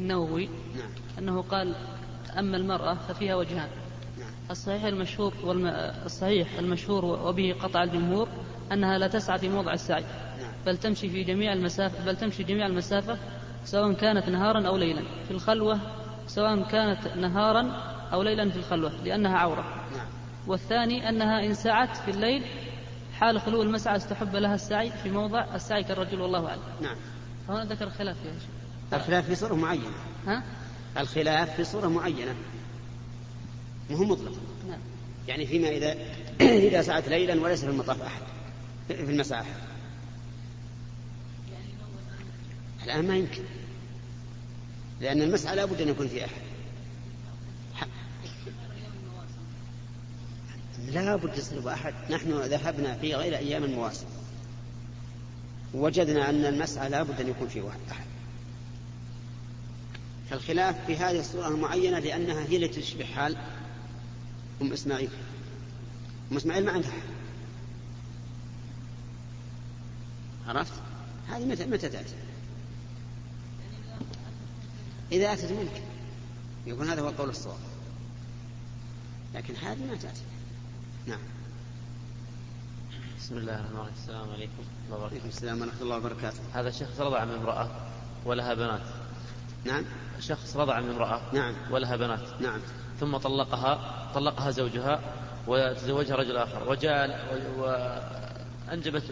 النووي 0.00 0.48
نعم. 0.76 0.90
أنه 1.18 1.42
قال 1.42 1.74
أما 2.38 2.56
المرأة 2.56 2.94
ففيها 2.94 3.34
وجهان. 3.34 3.68
نعم. 4.18 4.30
الصحيح 4.50 4.84
المشهور 4.84 5.34
والم... 5.44 5.66
الصحيح 6.04 6.58
المشهور 6.58 7.04
وبه 7.04 7.56
قطع 7.62 7.82
الجمهور 7.82 8.28
أنها 8.72 8.98
لا 8.98 9.08
تسعى 9.08 9.38
في 9.38 9.48
موضع 9.48 9.72
السعي. 9.72 10.02
نعم. 10.02 10.52
بل 10.66 10.76
تمشي 10.76 11.10
في 11.10 11.22
جميع 11.22 11.52
المسافة 11.52 12.04
بل 12.04 12.16
تمشي 12.16 12.42
جميع 12.42 12.66
المسافة 12.66 13.18
سواء 13.64 13.92
كانت 13.92 14.28
نهارا 14.28 14.68
أو 14.68 14.76
ليلا. 14.76 15.02
في 15.28 15.30
الخلوة 15.30 15.78
سواء 16.26 16.62
كانت 16.62 17.16
نهارا 17.16 17.72
أو 18.12 18.22
ليلا 18.22 18.50
في 18.50 18.56
الخلوة 18.56 18.92
لأنها 19.04 19.38
عورة. 19.38 19.64
نعم. 19.96 20.06
والثاني 20.46 21.08
أنها 21.08 21.46
إن 21.46 21.54
سعت 21.54 21.96
في 21.96 22.10
الليل 22.10 22.42
حال 23.12 23.40
خلو 23.40 23.62
المسعى 23.62 23.96
استحب 23.96 24.36
لها 24.36 24.54
السعي 24.54 24.90
في 24.90 25.10
موضع 25.10 25.54
السعي 25.54 25.84
كالرجل 25.84 26.20
والله 26.20 26.48
أعلم. 26.48 26.62
نعم. 26.80 26.96
فهنا 27.48 27.64
ذكر 27.64 27.90
خلاف 27.90 28.16
فيها 28.22 28.38
شيء 28.38 28.59
الخلاف 28.92 29.26
في 29.26 29.34
صورة 29.34 29.54
معينة. 29.54 29.90
ها؟ 30.26 30.42
الخلاف 30.98 31.56
في 31.56 31.64
صورة 31.64 31.88
معينة. 31.88 32.34
مو 33.90 34.04
مطلق. 34.04 34.32
نعم. 34.68 34.78
يعني 35.28 35.46
فيما 35.46 35.68
إذا 35.68 35.96
إذا 36.68 36.82
سعت 36.82 37.08
ليلا 37.08 37.40
وليس 37.40 37.60
في 37.60 37.70
المطاف 37.70 38.02
أحد. 38.02 38.22
في 38.88 39.10
المساء 39.10 39.40
أحد. 39.40 39.54
الآن 42.84 43.08
ما 43.08 43.16
يمكن. 43.16 43.42
لأن 45.00 45.22
المسعى 45.22 45.56
لا 45.56 45.64
بد 45.64 45.80
أن 45.80 45.88
يكون 45.88 46.08
في 46.08 46.24
أحد. 46.24 46.40
لا 50.88 51.16
بد 51.16 51.38
يصير 51.38 51.72
أحد. 51.72 51.94
نحن 52.10 52.32
ذهبنا 52.32 52.94
في 52.94 53.14
غير 53.14 53.36
أيام 53.36 53.64
المواسم. 53.64 54.06
وجدنا 55.74 56.30
أن 56.30 56.44
المسعى 56.44 56.88
لا 56.88 57.02
بد 57.02 57.20
أن 57.20 57.28
يكون 57.28 57.48
فيه 57.48 57.62
واحد. 57.62 57.78
أحد 57.90 58.09
فالخلاف 60.30 60.86
في 60.86 60.96
هذه 60.96 61.20
الصورة 61.20 61.48
المعينة 61.48 61.98
لأنها 61.98 62.46
هي 62.46 62.56
التي 62.56 62.80
تشبه 62.80 63.04
حال 63.04 63.36
أم 64.62 64.72
إسماعيل. 64.72 65.10
أم 66.32 66.36
إسماعيل 66.36 66.64
ما 66.64 66.72
عندها 66.72 66.90
أحد 66.90 67.10
عرفت؟ 70.46 70.72
هذه 71.28 71.44
متى 71.44 71.64
متى 71.64 71.88
تأتي؟ 71.88 72.14
إذا 75.12 75.32
أتت 75.32 75.52
منك. 75.52 75.82
يكون 76.66 76.88
هذا 76.88 77.02
هو 77.02 77.08
القول 77.08 77.28
الصواب. 77.28 77.58
لكن 79.34 79.54
هذه 79.54 79.84
ما 79.86 79.94
تأتي. 79.94 80.22
نعم. 81.06 81.18
بسم 83.20 83.36
الله 83.36 83.54
الرحمن 83.54 83.76
الرحيم. 83.76 83.94
السلام 84.02 84.30
عليكم. 84.30 84.52
ورحمة 84.90 84.94
الله 84.94 85.06
وبركاته. 85.06 85.28
السلام 85.28 85.60
ورحمة 85.60 85.82
الله 85.82 85.96
وبركاته. 85.96 86.38
هذا 86.54 86.70
شخص 86.70 87.00
رضع 87.00 87.24
من 87.24 87.34
امرأة 87.34 87.70
ولها 88.24 88.54
بنات. 88.54 88.82
نعم. 89.64 89.84
شخص 90.20 90.56
رضع 90.56 90.80
من 90.80 90.90
امرأة 90.90 91.20
نعم. 91.32 91.54
ولها 91.70 91.96
بنات. 91.96 92.20
نعم. 92.40 92.60
ثم 93.00 93.16
طلقها 93.16 93.78
طلقها 94.14 94.50
زوجها 94.50 95.00
وتزوجها 95.46 96.16
رجل 96.16 96.36
آخر. 96.36 96.68
وجاء 96.70 97.26
وأنجبت 97.58 99.02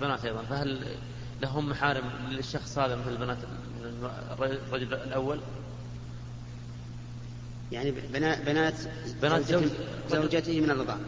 بنات 0.00 0.24
أيضا. 0.24 0.42
فهل 0.42 0.86
لهم 1.42 1.68
محارم 1.68 2.04
للشخص 2.30 2.78
هذا 2.78 2.96
مثل 2.96 3.16
بنات 3.16 3.38
الرجل 4.40 4.94
الأول؟ 4.94 5.40
يعني 7.72 7.90
بنات 7.90 8.40
بنات, 8.40 8.74
بنات 9.22 9.42
زوجته, 9.42 9.68
زوج- 10.10 10.22
زوجته 10.22 10.60
من 10.60 10.70
الرضاعة 10.70 10.98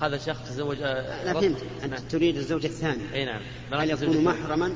هذا 0.00 0.18
شخص 0.18 0.48
تزوج 0.48 0.76
أنا 0.82 1.32
فهمت. 1.40 1.62
أنت 1.84 1.98
تريد 1.98 2.36
الزوجة 2.36 2.66
الثانية. 2.66 3.14
أي 3.14 3.24
نعم. 3.24 3.40
هل 3.72 3.90
يكون. 3.90 4.24
محرما؟ 4.24 4.72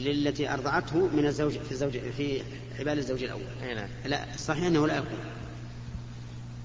للتي 0.00 0.54
أرضعته 0.54 1.08
من 1.08 1.26
الزوج 1.26 1.58
في 1.58 1.72
الزوج 1.72 1.98
في 1.98 2.42
حبال 2.78 2.98
الزوج 2.98 3.22
الأول. 3.22 3.42
أي 3.62 3.74
نعم. 3.74 3.88
لا 4.04 4.34
الصحيح 4.34 4.64
أنه 4.64 4.86
لا 4.86 4.96
يكون. 4.96 5.18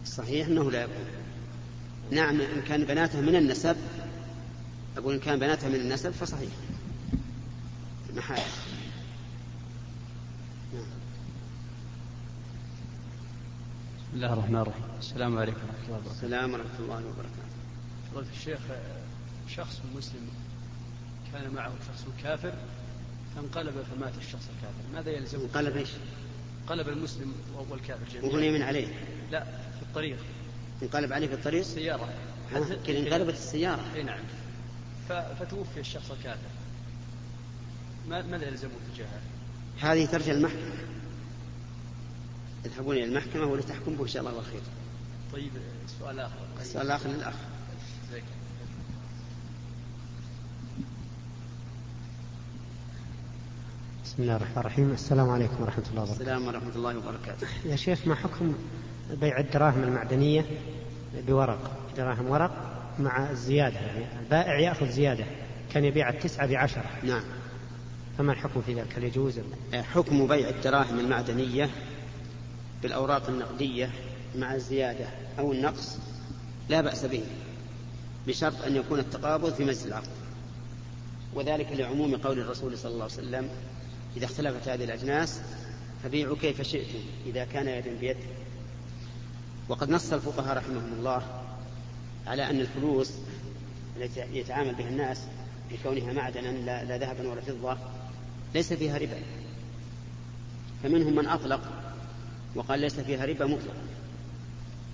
الصحيح 0.04 0.48
أنه 0.48 0.72
لا 0.72 0.82
يكون. 0.84 1.06
نعم 2.12 2.42
إن 2.42 2.62
كان 2.62 2.84
بناته 2.84 3.22
من 3.22 3.36
النسب 3.36 3.76
أقول 4.98 5.14
إن 5.14 5.20
كان 5.20 5.40
بناته 5.40 5.70
من 5.70 5.76
النسب 5.76 6.12
فصحيح. 6.12 6.52
محال. 8.16 8.42
بسم 13.98 14.14
الله 14.14 14.34
الرحمن 14.34 14.56
الرحيم. 14.56 14.84
السلام 15.00 15.38
عليكم 15.38 15.60
ورحمة 15.62 15.86
الله 15.88 15.98
وبركاته. 15.98 16.12
السلام 16.12 16.54
ورحمة 16.54 16.80
الله 16.80 16.96
وبركاته. 16.96 17.46
فضيلة 18.12 18.28
الشيخ 18.38 18.60
شخص 19.48 19.82
مسلم 19.96 20.30
كان 21.34 21.54
معه 21.54 21.72
شخص 21.88 22.06
كافر 22.24 22.54
فانقلب 23.36 23.74
فمات 23.96 24.14
الشخص 24.18 24.44
الكافر. 24.56 24.94
ماذا 24.94 25.12
يلزمه؟ 25.12 25.44
انقلب 25.44 25.78
إيش؟ 25.78 25.90
انقلب 26.64 26.90
المسلم 26.90 27.34
والكافر 27.70 28.04
جميعا. 28.14 28.26
وهو 28.28 28.40
يمن 28.40 28.62
عليه. 28.62 28.88
لا 29.32 29.44
في 29.78 29.82
الطريق. 29.82 30.18
انقلب 30.84 31.14
عليه 31.14 31.28
في 31.28 31.34
الطريق؟ 31.34 31.60
السيارة 31.60 32.10
ها، 32.54 32.60
كذا 32.88 33.00
انقلبت 33.00 33.34
السيارة. 33.34 33.86
اي 33.96 34.04
نعم. 34.04 34.20
فتوفي 35.40 35.80
الشخص 35.80 36.12
الكافر. 36.12 36.50
ما- 38.10 38.22
ماذا 38.22 38.48
يلزمه 38.48 38.72
تجاهه؟ 38.96 39.22
هذه 39.80 40.06
ترجع 40.06 40.32
المحكمة. 40.32 40.74
يذهبون 42.66 42.96
إلى 42.96 43.06
المحكمة 43.06 43.46
ولتحكم 43.46 43.96
به 43.96 44.04
إن 44.04 44.08
شاء 44.08 44.22
الله 44.22 44.36
والخير 44.36 44.62
طيب 45.34 45.52
سؤال 46.00 46.20
آخر. 46.20 46.36
السؤال 46.62 46.86
الآخر 46.86 47.10
للأخ. 47.10 47.34
بسم 54.16 54.24
الله 54.24 54.36
الرحمن 54.36 54.58
الرحيم. 54.58 54.92
السلام 54.92 55.30
عليكم 55.30 55.62
ورحمة 55.64 55.84
الله 55.92 56.02
وبركاته. 56.02 56.22
السلام 56.22 56.48
ورحمة 56.48 56.76
الله 56.76 56.98
وبركاته. 56.98 57.48
يا 57.66 57.76
شيخ 57.76 58.08
ما 58.08 58.16
حكم 58.16 58.56
بيع 59.22 59.40
الدراهم 59.40 59.84
المعدنية 59.84 60.46
بورق؟ 61.28 61.72
دراهم 61.98 62.30
ورق 62.30 62.52
مع 63.00 63.32
الزيادة 63.32 63.80
يعني 63.80 64.06
البائع 64.20 64.60
يأخذ 64.60 64.90
زيادة. 64.90 65.26
كان 65.74 65.86
يبيع 65.86 66.10
التسعة 66.10 66.48
بعشرة. 66.48 66.84
نعم. 67.04 67.24
فما 68.18 68.32
الحكم 68.32 68.62
في 68.62 68.74
ذلك؟ 68.74 68.94
هل 68.98 69.04
يجوز؟ 69.04 69.40
أم- 69.40 69.76
حكم 69.76 70.28
بيع 70.28 70.50
الدراهم 70.50 71.00
المعدنية 71.00 71.70
بالأوراق 72.84 73.30
النقدية 73.30 73.90
مع 74.36 74.56
الزيادة 74.56 75.06
أو 75.40 75.52
النقص 75.52 75.98
لا 76.70 76.82
بأس 76.82 77.06
به 77.06 77.24
بشرط 78.28 78.62
أن 78.68 78.76
يكون 78.76 79.00
التقابض 79.00 79.54
في 79.54 79.64
مجلس 79.64 79.86
العقد 79.86 80.10
وذلك 81.34 81.68
لعموم 81.72 82.16
قول 82.16 82.40
الرسول 82.40 82.78
صلى 82.78 82.92
الله 82.92 83.04
عليه 83.04 83.14
وسلم 83.14 83.50
إذا 84.18 84.26
اختلفت 84.26 84.68
هذه 84.68 84.84
الأجناس 84.84 85.42
فبيعوا 86.04 86.36
كيف 86.42 86.62
شئتم 86.62 87.00
إذا 87.26 87.46
كان 87.46 87.68
يد 87.68 88.00
بيد 88.00 88.18
وقد 89.70 89.90
نص 89.90 90.14
الفقهاء 90.14 90.58
رحمهم 90.58 90.94
الله 90.94 91.44
على 92.28 92.50
أن 92.50 92.60
الفلوس 92.60 93.12
التي 93.98 94.22
يتعامل 94.34 94.76
بها 94.76 94.88
الناس 94.88 95.22
بكونها 95.72 96.14
معدنا 96.14 96.48
لا, 96.48 96.98
ذهبا 96.98 97.30
ولا 97.30 97.42
فضة 97.42 97.78
ليس 98.54 98.74
فيها 98.74 98.98
ربا. 98.98 99.20
فمنهم 100.84 101.16
من 101.16 101.28
أطلق 101.28 101.62
وقال 102.56 102.80
ليس 102.80 103.00
فيها 103.00 103.26
ربا 103.26 103.46
مطلق 103.46 103.76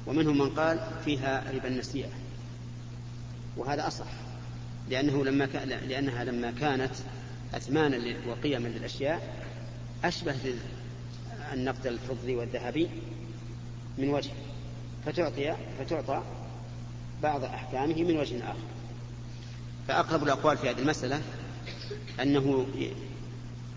ومنهم 0.08 0.38
من 0.38 0.50
قال 0.50 0.80
فيها 1.06 1.52
ربا 1.52 1.68
النسيئة 1.68 2.10
وهذا 3.58 3.88
أصح 3.88 4.08
لأنه 4.90 5.26
لما 5.26 5.46
كان 5.46 5.70
لأنها 5.70 6.24
لما 6.24 6.52
كانت 6.52 6.92
أثمانا 7.54 8.16
وقيما 8.28 8.68
للأشياء 8.68 9.46
أشبه 10.04 10.56
النقد 11.54 11.88
الفضي 11.88 12.36
والذهبي 12.36 12.90
من 13.98 14.10
وجه 14.10 14.32
فتعطي 15.06 15.56
فتعطى 15.80 16.24
بعض 17.24 17.44
أحكامه 17.44 18.04
من 18.04 18.18
وجه 18.18 18.44
آخر. 18.44 18.60
فأقرب 19.88 20.24
الأقوال 20.24 20.58
في 20.58 20.70
هذه 20.70 20.80
المسألة 20.80 21.22
أنه 22.22 22.66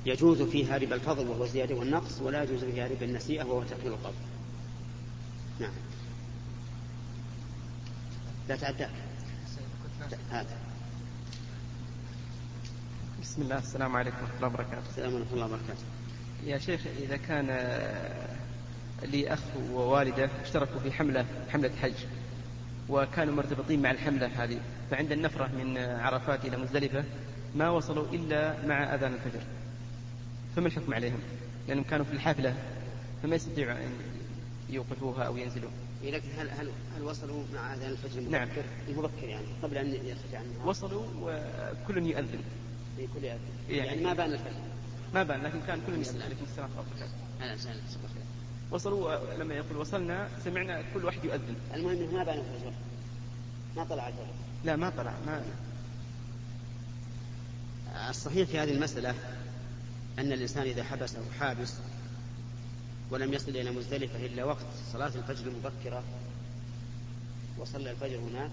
يجوز 0.06 0.42
فيها 0.42 0.78
ربا 0.78 0.94
الفضل 0.94 1.28
وهو 1.28 1.44
الزيادة 1.44 1.74
والنقص 1.74 2.20
ولا 2.20 2.42
يجوز 2.42 2.64
فيها 2.64 2.88
ربا 2.88 3.04
النسيئة 3.04 3.44
وهو 3.44 3.62
تقليل 3.62 3.92
القبض. 3.92 4.14
نعم. 5.60 5.72
لا 8.48 8.56
تعداك 8.56 8.90
هذا. 10.30 10.73
بسم 13.24 13.42
الله 13.42 13.58
السلام 13.58 13.96
عليكم 13.96 14.16
ورحمة 14.16 14.36
الله 14.36 14.48
وبركاته. 14.48 14.88
السلام 14.90 15.14
ورحمة 15.14 15.32
الله 15.32 15.46
وبركاته. 15.46 15.84
يا 16.44 16.58
شيخ 16.58 16.80
إذا 17.02 17.16
كان 17.16 17.46
لي 19.02 19.32
أخ 19.32 19.40
ووالدة 19.72 20.30
اشتركوا 20.42 20.80
في 20.80 20.92
حملة 20.92 21.26
حملة 21.48 21.70
حج 21.82 21.94
وكانوا 22.88 23.34
مرتبطين 23.34 23.82
مع 23.82 23.90
الحملة 23.90 24.26
هذه 24.26 24.60
فعند 24.90 25.12
النفرة 25.12 25.46
من 25.46 25.78
عرفات 25.78 26.44
إلى 26.44 26.56
مزدلفة 26.56 27.04
ما 27.54 27.70
وصلوا 27.70 28.06
إلا 28.12 28.66
مع 28.66 28.94
أذان 28.94 29.14
الفجر. 29.14 29.42
فما 30.56 30.66
الحكم 30.66 30.94
عليهم؟ 30.94 31.18
لأنهم 31.68 31.84
كانوا 31.84 32.04
في 32.04 32.12
الحافلة 32.12 32.54
فما 33.22 33.36
يستطيعوا 33.36 33.72
أن 33.72 33.92
يوقفوها 34.70 35.22
أو 35.22 35.36
ينزلوا. 35.36 35.70
لكن 36.04 36.28
هل 36.38 36.50
هل 36.50 36.70
هل 36.96 37.02
وصلوا 37.02 37.44
مع 37.54 37.74
أذان 37.74 37.90
الفجر 37.90 38.18
المبكر؟ 38.18 38.38
نعم. 38.38 38.48
المبكر 38.88 39.24
يعني 39.24 39.46
قبل 39.62 39.76
أن 39.76 39.86
يخرج 39.86 40.34
عنها 40.34 40.64
وصلوا 40.64 41.06
وكل 41.22 42.06
يؤذن. 42.06 42.40
في 42.96 43.06
كل. 43.14 43.24
يعني- 43.24 43.40
يعني 43.68 44.02
ما 44.02 44.12
بان 44.12 44.32
الفجر 44.32 44.60
ما 45.14 45.22
بان 45.22 45.42
لكن 45.42 45.60
كان 45.66 45.80
كل 45.86 45.92
يؤذن 45.92 46.22
عليكم 46.22 46.44
السلام 46.50 46.70
ورحمة 46.76 46.92
الله. 46.94 47.08
وصلوا 48.70 49.34
لما 49.38 49.54
يقول 49.54 49.76
وصلنا 49.76 50.28
سمعنا 50.44 50.82
كل 50.94 51.04
واحد 51.04 51.24
يؤذن. 51.24 51.56
المهم 51.74 51.90
إنه 52.02 52.12
ما 52.12 52.24
بان 52.24 52.38
الفجر 52.38 52.72
ما 53.76 53.84
طلع 53.84 54.08
الفجر 54.08 54.26
لا 54.64 54.76
ما 54.76 54.90
طلع 54.90 55.14
ما 55.26 55.44
الصحيح 58.10 58.48
في 58.48 58.58
هذه 58.58 58.70
المسألة 58.72 59.14
أن 60.18 60.32
الإنسان 60.32 60.62
إذا 60.62 60.84
حبسه 60.84 61.18
حابس 61.40 61.74
ولم 63.10 63.32
يصل 63.34 63.50
إلى 63.50 63.70
مزدلفة 63.70 64.26
إلا 64.26 64.44
وقت 64.44 64.66
صلاة 64.92 65.06
الفجر 65.14 65.46
المبكرة 65.50 66.02
وصلى 67.58 67.90
الفجر 67.90 68.18
هناك 68.18 68.50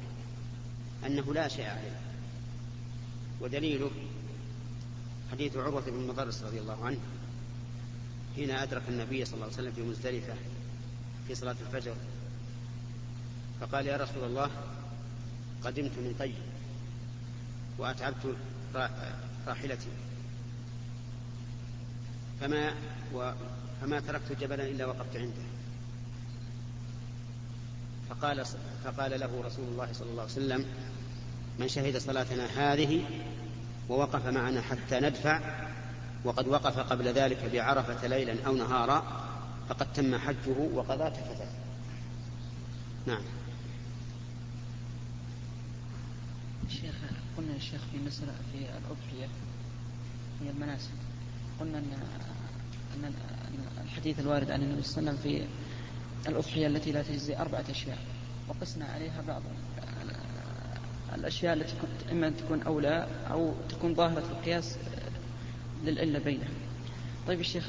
أنه 1.05 1.33
لا 1.33 1.47
شيء 1.47 1.65
عليه. 1.65 1.99
ودليله 3.41 3.91
حديث 5.31 5.57
عروة 5.57 5.81
بن 5.81 6.07
مضرس 6.07 6.43
رضي 6.43 6.59
الله 6.59 6.85
عنه 6.85 6.97
حين 8.35 8.51
أدرك 8.51 8.81
النبي 8.89 9.25
صلى 9.25 9.33
الله 9.33 9.45
عليه 9.45 9.53
وسلم 9.55 9.71
في 9.71 9.81
مزدلفة 9.81 10.33
في 11.27 11.35
صلاة 11.35 11.55
الفجر 11.67 11.95
فقال 13.61 13.87
يا 13.87 13.97
رسول 13.97 14.23
الله 14.23 14.49
قدمت 15.63 15.91
من 15.97 16.15
طيب 16.19 16.35
وأتعبت 17.77 18.35
را- 18.75 18.89
راحلتي. 19.47 19.87
فما 22.41 22.73
و 23.13 23.31
فما 23.81 23.99
تركت 23.99 24.31
جبلا 24.41 24.67
إلا 24.67 24.85
وقفت 24.85 25.15
عنده. 25.15 25.41
فقال 28.09 28.45
فقال 28.85 29.19
له 29.19 29.41
رسول 29.45 29.65
الله 29.67 29.89
صلى 29.93 30.09
الله 30.09 30.21
عليه 30.21 30.31
وسلم 30.31 30.65
من 31.59 31.67
شهد 31.67 31.97
صلاتنا 31.97 32.45
هذه 32.45 33.03
ووقف 33.89 34.25
معنا 34.25 34.61
حتى 34.61 34.99
ندفع 34.99 35.41
وقد 36.23 36.47
وقف 36.47 36.79
قبل 36.79 37.07
ذلك 37.07 37.49
بعرفة 37.53 38.07
ليلا 38.07 38.35
أو 38.47 38.55
نهارا 38.55 39.03
فقد 39.69 39.93
تم 39.93 40.17
حجه 40.17 40.57
وقضى 40.73 41.09
تفته 41.09 41.45
نعم. 43.07 43.21
الشيخ 46.67 46.95
قلنا 47.37 47.53
يا 47.53 47.59
شيخ 47.59 47.81
في 47.91 47.97
مسألة 48.07 48.31
في 48.51 48.57
الأضحية 48.57 49.27
هي 50.41 50.49
المناسك 50.49 50.89
قلنا 51.59 51.77
أن 51.77 51.93
أن 52.95 53.13
الحديث 53.83 54.19
الوارد 54.19 54.51
عن 54.51 54.61
النبي 54.61 54.83
صلى 54.83 54.97
الله 54.99 55.11
عليه 55.11 55.19
وسلم 55.19 55.47
في 56.23 56.29
الأضحية 56.29 56.67
التي 56.67 56.91
لا 56.91 57.03
تجزي 57.03 57.37
أربعة 57.37 57.65
أشياء 57.69 57.97
وقسنا 58.47 58.85
عليها 58.85 59.21
بعض 59.27 59.41
الأشياء 61.15 61.53
التي 61.53 61.73
إما 62.11 62.27
أن 62.27 62.37
تكون 62.37 62.61
أولى 62.63 63.07
أو 63.31 63.53
تكون 63.69 63.95
ظاهرة 63.95 64.23
القياس 64.31 64.77
للعلة 65.83 66.19
بينها. 66.19 66.49
طيب 67.27 67.39
الشيخ 67.39 67.67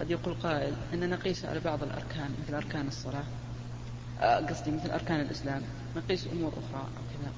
قد 0.00 0.10
يقول 0.10 0.34
قائل 0.34 0.72
أننا 0.94 1.06
نقيس 1.06 1.44
على 1.44 1.60
بعض 1.60 1.82
الأركان 1.82 2.30
مثل 2.44 2.54
أركان 2.54 2.88
الصلاة 2.88 3.24
آه، 4.20 4.36
قصدي 4.46 4.70
مثل 4.70 4.90
أركان 4.90 5.20
الإسلام 5.20 5.62
نقيس 5.96 6.26
أمور 6.32 6.48
أخرى 6.52 6.80
أو 6.82 7.02
كذا 7.22 7.32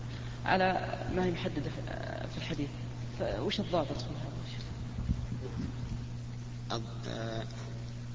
على 0.52 0.96
ما 1.16 1.24
هي 1.24 1.31
محددة 1.31 1.70
في- 1.70 1.90
آه، 1.90 2.26
الحديث. 2.38 2.68
فوش 3.18 3.61
الضابط 3.61 3.96
في 3.98 4.05
هذا؟ 6.70 6.83
آه، 7.09 7.44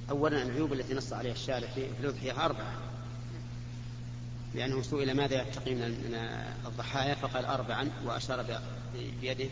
أولا 0.10 0.42
العيوب 0.44 0.74
التي 0.74 0.94
نص 0.94 1.14
عليها 1.14 1.32
الشارع 1.32 1.68
في 1.68 1.82
في 1.94 2.00
الأضحية 2.04 2.46
أربعة. 2.46 2.72
لأنه 4.56 4.82
سئل 4.82 5.18
ماذا 5.18 5.42
يتقي 5.42 5.76
من 5.76 6.16
الضحايا 6.66 7.16
فقال 7.16 7.46
أربعا 7.46 7.90
وأشار 8.06 8.62
بيده. 9.22 9.50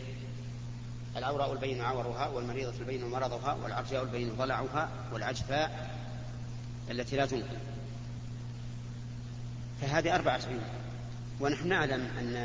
العوراء 1.16 1.52
البين 1.52 1.80
عورها 1.80 2.26
والمريضة 2.28 2.78
البين 2.80 3.04
مرضها 3.04 3.54
والعرجاء 3.54 4.02
البين 4.02 4.36
ضلعها 4.36 4.88
والعجفاء 5.12 5.90
التي 6.90 7.16
لا 7.16 7.26
تنقل. 7.26 7.58
فهذه 9.80 10.14
أربعة 10.14 10.40
عيوب 10.48 10.62
ونحن 11.40 11.68
نعلم 11.68 12.08
أن 12.18 12.36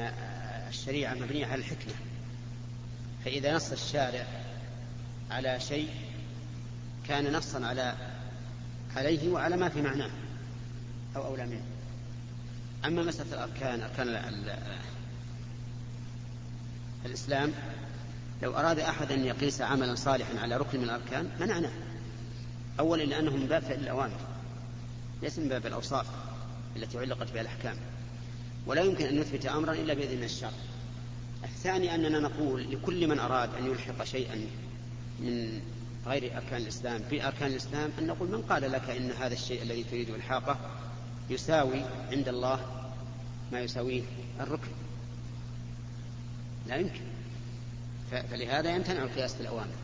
الشريعة 0.70 1.14
مبنية 1.14 1.46
على 1.46 1.56
الحكمة. 1.56 1.94
فإذا 3.26 3.56
نص 3.56 3.72
الشارع 3.72 4.26
على 5.32 5.60
شيء 5.60 5.90
كان 7.08 7.34
نصا 7.34 7.66
على 7.66 7.96
عليه 8.96 9.30
وعلى 9.30 9.58
ما 9.58 9.70
في 9.70 9.82
معناه 9.82 10.10
أو 11.16 11.26
أولى 11.26 11.46
منه. 11.46 11.64
أما 12.86 13.04
مسألة 13.04 13.34
الأركان 13.34 13.82
أركان 13.82 14.08
ال- 14.08 14.16
ال- 14.16 14.58
الإسلام 17.06 17.52
لو 18.44 18.58
أراد 18.58 18.80
أحد 18.80 19.12
أن 19.12 19.26
يقيس 19.26 19.62
عملا 19.62 19.96
صالحا 19.96 20.40
على 20.40 20.58
ركن 20.58 20.78
من 20.78 20.84
الأركان 20.84 21.30
منعناه 21.40 21.72
أولا 22.80 23.04
لأنه 23.04 23.32
من 23.32 23.46
باب 23.48 23.62
فعل 23.62 23.80
الأوامر 23.80 24.18
ليس 25.22 25.40
من 25.40 25.48
باب 25.50 25.66
الأوصاف 25.66 26.06
التي 26.76 26.98
علقت 27.00 27.32
بها 27.32 27.42
الأحكام. 27.42 27.76
ولا 28.66 28.82
يمكن 28.82 29.06
أن 29.06 29.20
نثبت 29.20 29.46
أمرا 29.46 29.74
إلا 29.74 29.94
بإذن 29.94 30.24
الشرع. 30.24 30.52
الثاني 31.44 31.96
أننا 31.96 32.20
نقول 32.20 32.72
لكل 32.72 33.08
من 33.08 33.20
أراد 33.20 33.50
أن 33.56 33.66
يلحق 33.66 34.04
شيئا 34.04 34.36
من 35.20 35.62
غير 36.08 36.38
أركان 36.38 36.62
الإسلام 36.62 37.02
بأركان 37.12 37.52
الإسلام 37.52 37.90
أن 38.00 38.08
نقول 38.08 38.30
من 38.32 38.42
قال 38.42 38.72
لك 38.72 38.90
إن 38.90 39.12
هذا 39.12 39.34
الشيء 39.34 39.62
الذي 39.62 39.84
تريد 39.84 40.10
إلحاقة؟ 40.10 40.58
يساوي 41.32 41.82
عند 42.12 42.28
الله 42.28 42.60
ما 43.52 43.60
يساويه 43.60 44.04
الركن. 44.40 44.72
لا 46.68 46.76
يمكن. 46.76 47.02
فلهذا 48.12 48.76
يمتنع 48.76 49.04
القياس 49.04 49.34
في 49.36 49.42
الأوامر. 49.42 49.76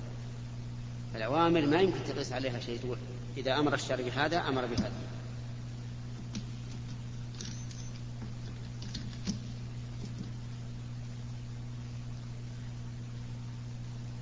ما 1.65 1.81
يمكن 1.81 2.03
تقيس 2.07 2.31
عليها 2.33 2.59
شيء. 2.59 2.79
تقول 2.79 2.97
إذا 3.37 3.59
أمر 3.59 3.73
الشرع 3.73 4.01
بهذا 4.05 4.37
أمر 4.37 4.65
بهذا. 4.65 4.91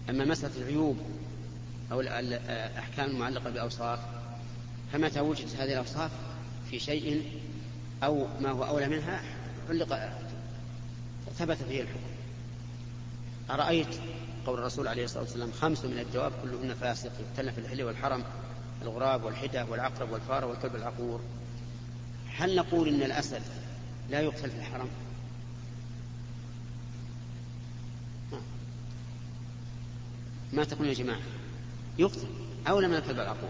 أما 0.09 0.25
مسألة 0.25 0.57
العيوب 0.57 0.97
أو 1.91 2.01
ال- 2.01 2.07
ال- 2.07 2.33
الأحكام 2.33 3.09
المعلقة 3.09 3.49
بأوصاف 3.49 3.99
فمتى 4.93 5.19
وجدت 5.19 5.55
هذه 5.55 5.71
الأوصاف؟ 5.71 6.11
في 6.71 6.79
شيء 6.79 7.31
أو 8.03 8.27
ما 8.41 8.49
هو 8.51 8.63
أولى 8.63 8.87
منها 8.87 9.21
علق 9.69 10.19
ثبت 11.37 11.57
فيه 11.57 11.81
الحكم. 11.81 11.99
أرأيت 13.49 13.95
قول 14.45 14.59
الرسول 14.59 14.87
عليه 14.87 15.03
الصلاة 15.03 15.23
والسلام 15.23 15.51
خمس 15.51 15.85
من 15.85 15.99
الدواب 15.99 16.31
كلهن 16.43 16.73
فاسق 16.73 17.11
يقتلن 17.19 17.51
في 17.51 17.57
الحل 17.57 17.83
والحرم 17.83 18.23
الغراب 18.81 19.23
والحدة 19.23 19.65
والعقرب 19.65 20.11
والفار 20.11 20.45
والكلب 20.45 20.75
العقور. 20.75 21.21
هل 22.37 22.55
نقول 22.55 22.87
إن 22.87 23.01
الأسد 23.01 23.41
لا 24.09 24.21
يقتل 24.21 24.51
في 24.51 24.57
الحرم؟ 24.57 24.87
ما 30.53 30.63
تقول 30.63 30.87
يا 30.87 30.93
جماعة؟ 30.93 31.19
يقتل 31.99 32.27
أولى 32.67 32.87
من 32.87 32.95
الكلب 32.95 33.19
العقور. 33.19 33.49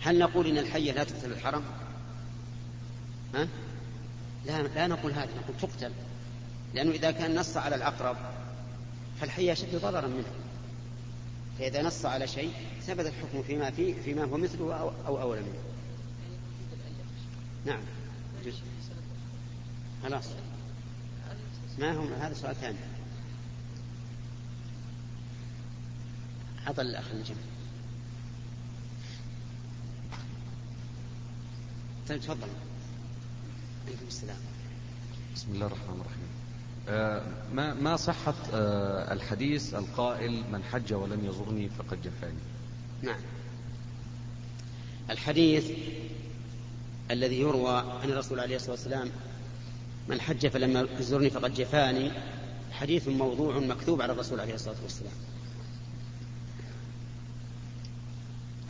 هل 0.00 0.18
نقول 0.18 0.46
إن 0.46 0.58
الحية 0.58 0.92
لا 0.92 1.04
تقتل 1.04 1.20
في 1.20 1.26
الحرم؟ 1.26 1.64
ها؟ 3.34 3.48
لا 4.46 4.62
لا 4.62 4.86
نقول 4.86 5.12
هذا 5.12 5.30
نقول 5.36 5.56
تقتل. 5.60 5.92
لأنه 6.74 6.90
إذا 6.90 7.10
كان 7.10 7.34
نص 7.34 7.56
على 7.56 7.76
العقرب 7.76 8.16
فالحية 9.20 9.52
أشد 9.52 9.76
ضررا 9.76 10.06
منه. 10.06 10.32
فإذا 11.58 11.82
نص 11.82 12.04
على 12.04 12.26
شيء 12.26 12.52
ثبت 12.82 13.06
الحكم 13.06 13.42
فيما 13.42 13.70
فيه 13.70 13.94
فيما 14.02 14.24
هو 14.24 14.36
مثله 14.36 14.74
أو, 14.74 14.92
أو 15.06 15.22
أولى 15.22 15.40
منه. 15.40 15.58
نعم. 17.66 17.80
جزء. 18.44 18.62
خلاص. 20.02 20.24
ما 21.78 21.92
هم؟ 21.92 22.12
هذا 22.12 22.34
سؤال 22.34 22.56
ثاني. 22.56 22.78
عطل 26.66 26.86
الأخ 26.86 27.04
الجمع 27.12 27.36
طيب 32.08 32.20
تفضل. 32.20 32.48
عليكم 33.88 34.06
السلام. 34.08 34.36
بسم 35.34 35.52
الله 35.52 35.66
الرحمن 35.66 36.00
الرحيم. 36.00 36.28
آه، 36.88 37.22
ما 37.52 37.74
ما 37.74 37.96
صحة 37.96 38.34
آه، 38.54 39.12
الحديث 39.12 39.74
القائل 39.74 40.44
من 40.52 40.62
حج 40.62 40.92
ولم 40.92 41.24
يزرني 41.24 41.68
فقد 41.68 42.02
جفاني 42.02 42.38
نعم. 43.02 43.20
الحديث 45.10 45.70
الذي 47.10 47.40
يروى 47.40 47.78
عن 48.02 48.10
الرسول 48.10 48.40
عليه 48.40 48.56
الصلاة 48.56 48.70
والسلام 48.70 49.10
من 50.08 50.20
حج 50.20 50.46
فلم 50.46 50.88
يزرني 51.00 51.30
فقد 51.30 51.54
جفاني 51.54 52.10
حديث 52.72 53.08
موضوع 53.08 53.58
مكتوب 53.58 54.02
على 54.02 54.12
الرسول 54.12 54.40
عليه 54.40 54.54
الصلاة 54.54 54.76
والسلام. 54.82 55.12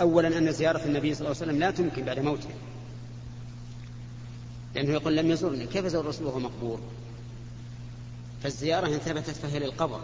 أولا 0.01 0.39
أن 0.39 0.53
زيارة 0.53 0.85
النبي 0.85 1.14
صلى 1.14 1.27
الله 1.27 1.41
عليه 1.41 1.51
وسلم 1.53 1.59
لا 1.59 1.71
تمكن 1.71 2.05
بعد 2.05 2.19
موته. 2.19 2.49
لأنه 4.75 4.93
يقول 4.93 5.16
لم 5.16 5.31
يزرني. 5.31 5.66
كيف 5.66 5.85
يزور 5.85 6.01
الرسول 6.01 6.27
وهو 6.27 6.39
مقبور؟ 6.39 6.81
فالزيارة 8.43 8.87
إن 8.87 8.99
ثبتت 8.99 9.31
فهي 9.31 9.59
للقبر. 9.59 10.01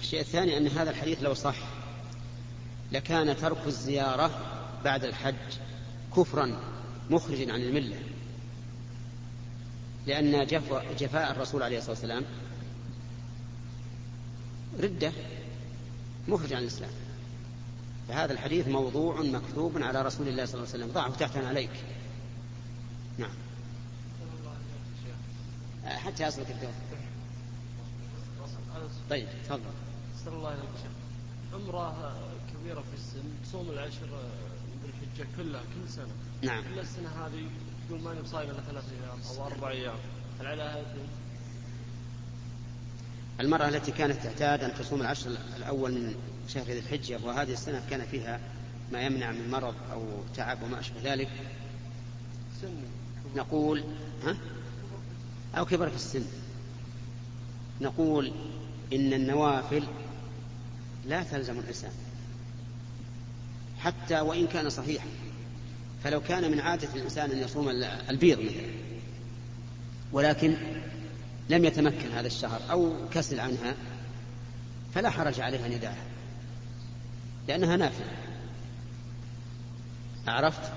الشيء 0.00 0.20
الثاني 0.20 0.56
أن 0.56 0.66
هذا 0.66 0.90
الحديث 0.90 1.22
لو 1.22 1.34
صح. 1.34 1.56
لكان 2.92 3.36
ترك 3.36 3.66
الزيارة 3.66 4.30
بعد 4.84 5.04
الحج 5.04 5.34
كفرا 6.16 6.56
مخرجا 7.10 7.52
عن 7.52 7.62
الملة. 7.62 7.98
لأن 10.06 10.46
جفاء 10.98 11.32
الرسول 11.32 11.62
عليه 11.62 11.78
الصلاة 11.78 11.90
والسلام 11.90 12.24
ردة 14.80 15.12
مخرج 16.28 16.52
عن 16.52 16.62
الإسلام. 16.62 16.90
فهذا 18.08 18.32
الحديث 18.32 18.68
موضوع 18.68 19.20
مكتوب 19.20 19.82
على 19.82 20.02
رسول 20.02 20.28
الله 20.28 20.44
صلى 20.44 20.54
الله 20.54 20.72
عليه 20.74 20.84
وسلم. 20.84 20.94
ضعه 20.94 21.16
تحت 21.16 21.36
عليك. 21.36 21.70
نعم. 23.18 23.30
حتى 25.84 26.26
يصلك 26.26 26.50
الدور. 26.50 26.72
طيب 29.10 29.28
تفضل. 29.44 29.60
صلى 30.24 30.34
الله 30.34 30.50
وسلم 30.50 30.94
عمرة 31.54 32.14
كبيرة 32.52 32.80
في 32.80 32.94
السن 32.94 33.22
تصوم 33.44 33.70
العشر 33.70 34.06
من 34.06 34.90
الحجة 34.90 35.28
كلها 35.36 35.60
كل 35.60 35.90
سنة. 35.90 36.12
نعم. 36.42 36.64
إلا 36.64 36.82
السنة 36.82 37.08
هذه 37.08 37.48
تقول 37.88 38.00
ماني 38.00 38.20
بصايم 38.20 38.50
إلا 38.50 38.60
ثلاث 38.60 38.84
أيام 38.92 39.38
أو 39.38 39.46
أربع 39.46 39.70
أيام. 39.70 39.96
هل 40.40 40.46
عليها 40.46 40.80
إثم؟ 40.80 41.00
المرأة 43.40 43.68
التي 43.68 43.92
كانت 43.92 44.22
تعتاد 44.22 44.64
أن 44.64 44.74
تصوم 44.74 45.00
العشر 45.00 45.30
الأول 45.56 45.92
من 45.92 46.14
شهر 46.48 46.64
ذي 46.64 46.78
الحجة 46.78 47.18
وهذه 47.24 47.52
السنة 47.52 47.82
كان 47.90 48.06
فيها 48.06 48.40
ما 48.92 49.02
يمنع 49.02 49.32
من 49.32 49.50
مرض 49.50 49.74
أو 49.92 50.02
تعب 50.36 50.62
وما 50.62 50.80
أشبه 50.80 51.12
ذلك؟ 51.12 51.28
سن 52.62 52.82
نقول 53.36 53.84
ها؟ 54.24 54.36
أو 55.54 55.64
كبر 55.64 55.88
في 55.88 55.96
السن. 55.96 56.24
نقول 57.80 58.32
إن 58.92 59.12
النوافل 59.12 59.84
لا 61.06 61.22
تلزم 61.22 61.58
الإنسان. 61.58 61.92
حتى 63.78 64.20
وإن 64.20 64.46
كان 64.46 64.70
صحيحا. 64.70 65.06
فلو 66.04 66.20
كان 66.20 66.50
من 66.50 66.60
عادة 66.60 66.88
الإنسان 66.94 67.30
أن 67.30 67.38
يصوم 67.38 67.68
البيض 68.10 68.38
مثلا 68.38 68.70
ولكن 70.12 70.54
لم 71.48 71.64
يتمكن 71.64 72.10
هذا 72.14 72.26
الشهر 72.26 72.60
أو 72.70 72.92
كسل 73.12 73.40
عنها 73.40 73.74
فلا 74.94 75.10
حرج 75.10 75.40
عليها 75.40 75.68
نداها 75.68 76.04
لأنها 77.48 77.76
نافلة. 77.76 78.06
عرفت 80.26 80.72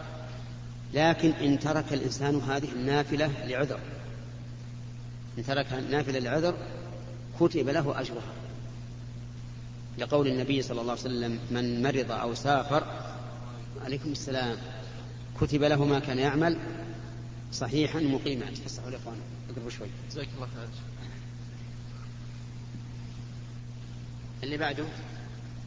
لكن 0.94 1.32
إن 1.32 1.60
ترك 1.60 1.94
الإنسان 1.94 2.36
هذه 2.36 2.72
النافلة 2.72 3.46
لعذر. 3.46 3.80
إن 5.38 5.46
ترك 5.46 5.74
النافلة 5.74 6.20
لعذر 6.20 6.58
كتب 7.40 7.70
له 7.70 8.02
أجرها. 8.02 8.34
لقول 9.98 10.28
النبي 10.28 10.62
صلى 10.62 10.82
الله 10.82 10.92
عليه 10.92 11.02
وسلم 11.02 11.40
من 11.52 11.84
مرض 11.84 12.12
أو 12.12 12.34
سافر 12.34 12.84
عليكم 13.86 14.12
السلام. 14.12 14.58
كتب 15.42 15.64
له 15.64 15.86
ما 15.86 16.00
كان 16.00 16.20
يعمل 16.20 16.58
صحيحا 17.54 18.00
مقيما. 18.00 18.46
تفسحوا 18.46 18.90
الإخوان 18.90 19.18
اقربوا 19.50 19.70
شوي. 19.70 19.88
جزاك 20.12 20.28
الله 20.36 20.48
خير. 20.48 20.68
اللي 24.44 24.58
بعده؟ 24.58 24.86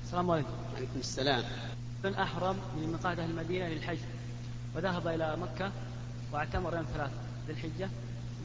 السلام 0.04 0.30
عليكم. 0.30 0.52
عليكم 0.76 0.98
السلام. 1.00 1.44
من 2.04 2.14
أحرم 2.14 2.56
من 2.76 2.86
ميقات 2.86 3.18
أهل 3.18 3.30
المدينة 3.30 3.68
للحج. 3.68 3.98
وذهب 4.76 5.08
إلى 5.08 5.36
مكة 5.36 5.72
واعتمر 6.32 6.74
يوم 6.74 6.86
ثلاثة 6.94 7.12
ذي 7.46 7.52
الحجة. 7.52 7.88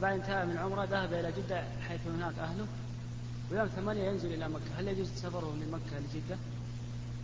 بعد 0.02 0.12
انتهاء 0.12 0.46
من 0.46 0.56
عمرة 0.56 0.84
ذهب 0.84 1.12
إلى 1.12 1.32
جدة 1.32 1.64
حيث 1.88 2.00
هناك 2.06 2.38
أهله. 2.38 2.66
ويوم 3.52 3.66
ثمانية 3.66 4.08
ينزل 4.08 4.34
إلى 4.34 4.48
مكة. 4.48 4.78
هل 4.78 4.88
يجوز 4.88 5.08
سفره 5.16 5.50
من 5.50 5.70
مكة 5.70 5.98
لجدة 5.98 6.36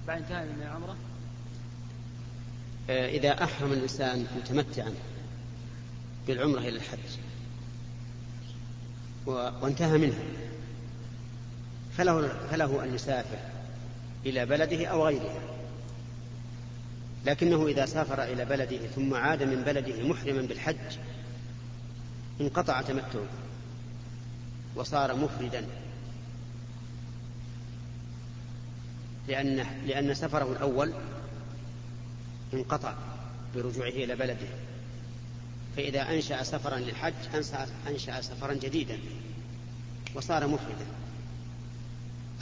بعد 0.06 0.22
انتهاء 0.22 0.44
من 0.44 0.62
العمرة؟ 0.62 0.96
آه، 2.90 3.08
إذا 3.08 3.44
أحرم 3.44 3.72
الإنسان 3.72 4.26
متمتعا 4.36 4.94
بالعمرة 6.26 6.58
إلى 6.58 6.76
الحج 6.76 6.98
وانتهى 9.26 9.98
منها 9.98 10.22
فله, 11.96 12.28
فله 12.28 12.84
أن 12.84 12.94
يسافر 12.94 13.38
إلى 14.26 14.46
بلده 14.46 14.86
أو 14.86 15.06
غيره 15.06 15.51
لكنه 17.26 17.66
إذا 17.66 17.86
سافر 17.86 18.22
إلى 18.22 18.44
بلده 18.44 18.86
ثم 18.86 19.14
عاد 19.14 19.42
من 19.42 19.62
بلده 19.62 20.08
محرما 20.08 20.42
بالحج 20.42 20.98
انقطع 22.40 22.82
تمتعه 22.82 23.26
وصار 24.76 25.16
مفردا. 25.16 25.66
لأن 29.28 29.66
لأن 29.86 30.14
سفره 30.14 30.52
الأول 30.52 30.92
انقطع 32.54 32.94
برجوعه 33.54 33.88
إلى 33.88 34.16
بلده. 34.16 34.48
فإذا 35.76 36.02
أنشأ 36.02 36.42
سفرا 36.42 36.78
للحج 36.78 37.12
أنشأ 37.88 38.20
سفرا 38.20 38.54
جديدا 38.54 38.98
وصار 40.14 40.46
مفردا. 40.46 40.86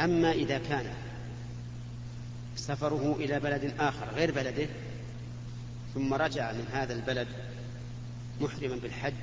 أما 0.00 0.32
إذا 0.32 0.58
كان 0.58 0.94
سفره 2.60 3.16
إلى 3.20 3.40
بلد 3.40 3.74
آخر 3.78 4.08
غير 4.14 4.30
بلده 4.30 4.66
ثم 5.94 6.14
رجع 6.14 6.52
من 6.52 6.66
هذا 6.72 6.92
البلد 6.92 7.28
محرما 8.40 8.76
بالحج 8.76 9.14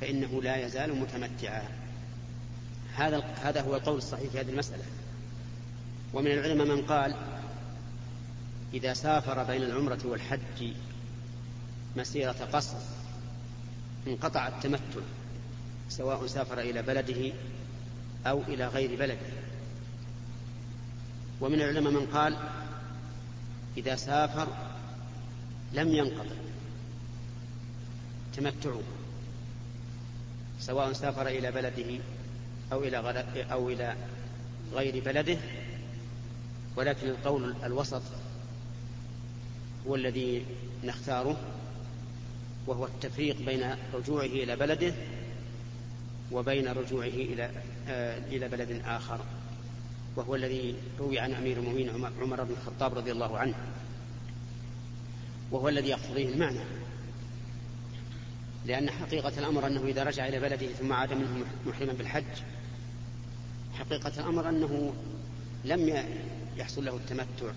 فإنه 0.00 0.42
لا 0.42 0.66
يزال 0.66 0.94
متمتعا. 0.94 1.62
هذا 2.94 3.18
هذا 3.18 3.60
هو 3.60 3.76
القول 3.76 3.96
الصحيح 3.96 4.30
في 4.30 4.40
هذه 4.40 4.50
المسألة. 4.50 4.84
ومن 6.14 6.30
العلماء 6.30 6.66
من 6.66 6.82
قال 6.82 7.14
إذا 8.74 8.94
سافر 8.94 9.42
بين 9.42 9.62
العمرة 9.62 10.00
والحج 10.04 10.72
مسيرة 11.96 12.48
قصر 12.52 12.76
انقطع 14.06 14.48
التمتع 14.48 15.00
سواء 15.88 16.26
سافر 16.26 16.60
إلى 16.60 16.82
بلده 16.82 17.32
أو 18.26 18.42
إلى 18.42 18.66
غير 18.66 18.98
بلده. 18.98 19.47
ومن 21.40 21.54
العلماء 21.54 21.92
من 21.92 22.06
قال 22.06 22.36
إذا 23.76 23.96
سافر 23.96 24.48
لم 25.72 25.88
ينقطع 25.88 26.34
تمتعه 28.36 28.82
سواء 30.60 30.92
سافر 30.92 31.26
إلى 31.26 31.52
بلده 31.52 32.00
أو 32.72 32.84
إلى 32.84 33.24
أو 33.52 33.70
إلى 33.70 33.96
غير 34.74 35.04
بلده 35.04 35.38
ولكن 36.76 37.08
القول 37.08 37.54
الوسط 37.64 38.02
هو 39.86 39.94
الذي 39.94 40.44
نختاره 40.84 41.36
وهو 42.66 42.84
التفريق 42.86 43.42
بين 43.42 43.74
رجوعه 43.94 44.24
إلى 44.24 44.56
بلده 44.56 44.94
وبين 46.32 46.68
رجوعه 46.68 47.06
إلى 47.06 47.50
آه 47.88 48.18
إلى 48.18 48.48
بلد 48.48 48.82
آخر. 48.86 49.20
وهو 50.18 50.34
الذي 50.34 50.74
روي 50.98 51.18
عن 51.18 51.32
أمير 51.32 51.56
المؤمنين 51.56 51.90
عمر 52.20 52.44
بن 52.44 52.52
الخطاب 52.52 52.98
رضي 52.98 53.12
الله 53.12 53.38
عنه. 53.38 53.54
وهو 55.50 55.68
الذي 55.68 55.88
يقتضيه 55.88 56.28
المعنى. 56.28 56.60
لأن 58.66 58.90
حقيقة 58.90 59.38
الأمر 59.38 59.66
أنه 59.66 59.84
إذا 59.84 60.02
رجع 60.02 60.28
إلى 60.28 60.40
بلده 60.40 60.66
ثم 60.66 60.92
عاد 60.92 61.12
منه 61.12 61.44
محرما 61.66 61.92
بالحج 61.92 62.24
حقيقة 63.74 64.12
الأمر 64.20 64.48
أنه 64.48 64.94
لم 65.64 66.04
يحصل 66.56 66.84
له 66.84 66.96
التمتع 66.96 67.52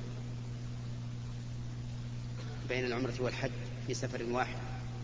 بين 2.70 2.86
العمرة 2.86 3.14
والحج 3.20 3.52
في 3.88 3.94
سفر 3.94 4.24
واحد 4.24 4.58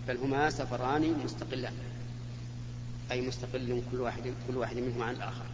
بل 0.08 0.18
هما 0.18 0.50
سفران 0.50 1.14
مستقلان 1.24 1.74
أي 3.12 3.22
مستقل 3.22 3.82
كل 3.92 4.02
واحد 4.02 4.34
كل 4.48 4.58
واحد 4.58 4.78
منهما 4.78 5.06
عن 5.06 5.16
الآخر. 5.16 5.46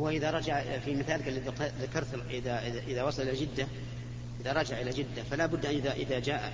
هو 0.00 0.08
إذا 0.08 0.30
رجع 0.30 0.78
في 0.78 0.94
مثالك 0.94 1.28
الذي 1.28 1.50
ذكرت 1.80 2.24
إذا 2.30 2.68
إذا, 2.88 3.02
وصل 3.02 3.22
إلى 3.22 3.40
جدة 3.40 3.66
إذا 4.40 4.52
رجع 4.52 4.80
إلى 4.80 4.90
جدة 4.90 5.22
فلا 5.30 5.46
بد 5.46 5.66
أن 5.66 5.74
إذا 5.74 5.92
إذا 5.92 6.18
جاء 6.18 6.52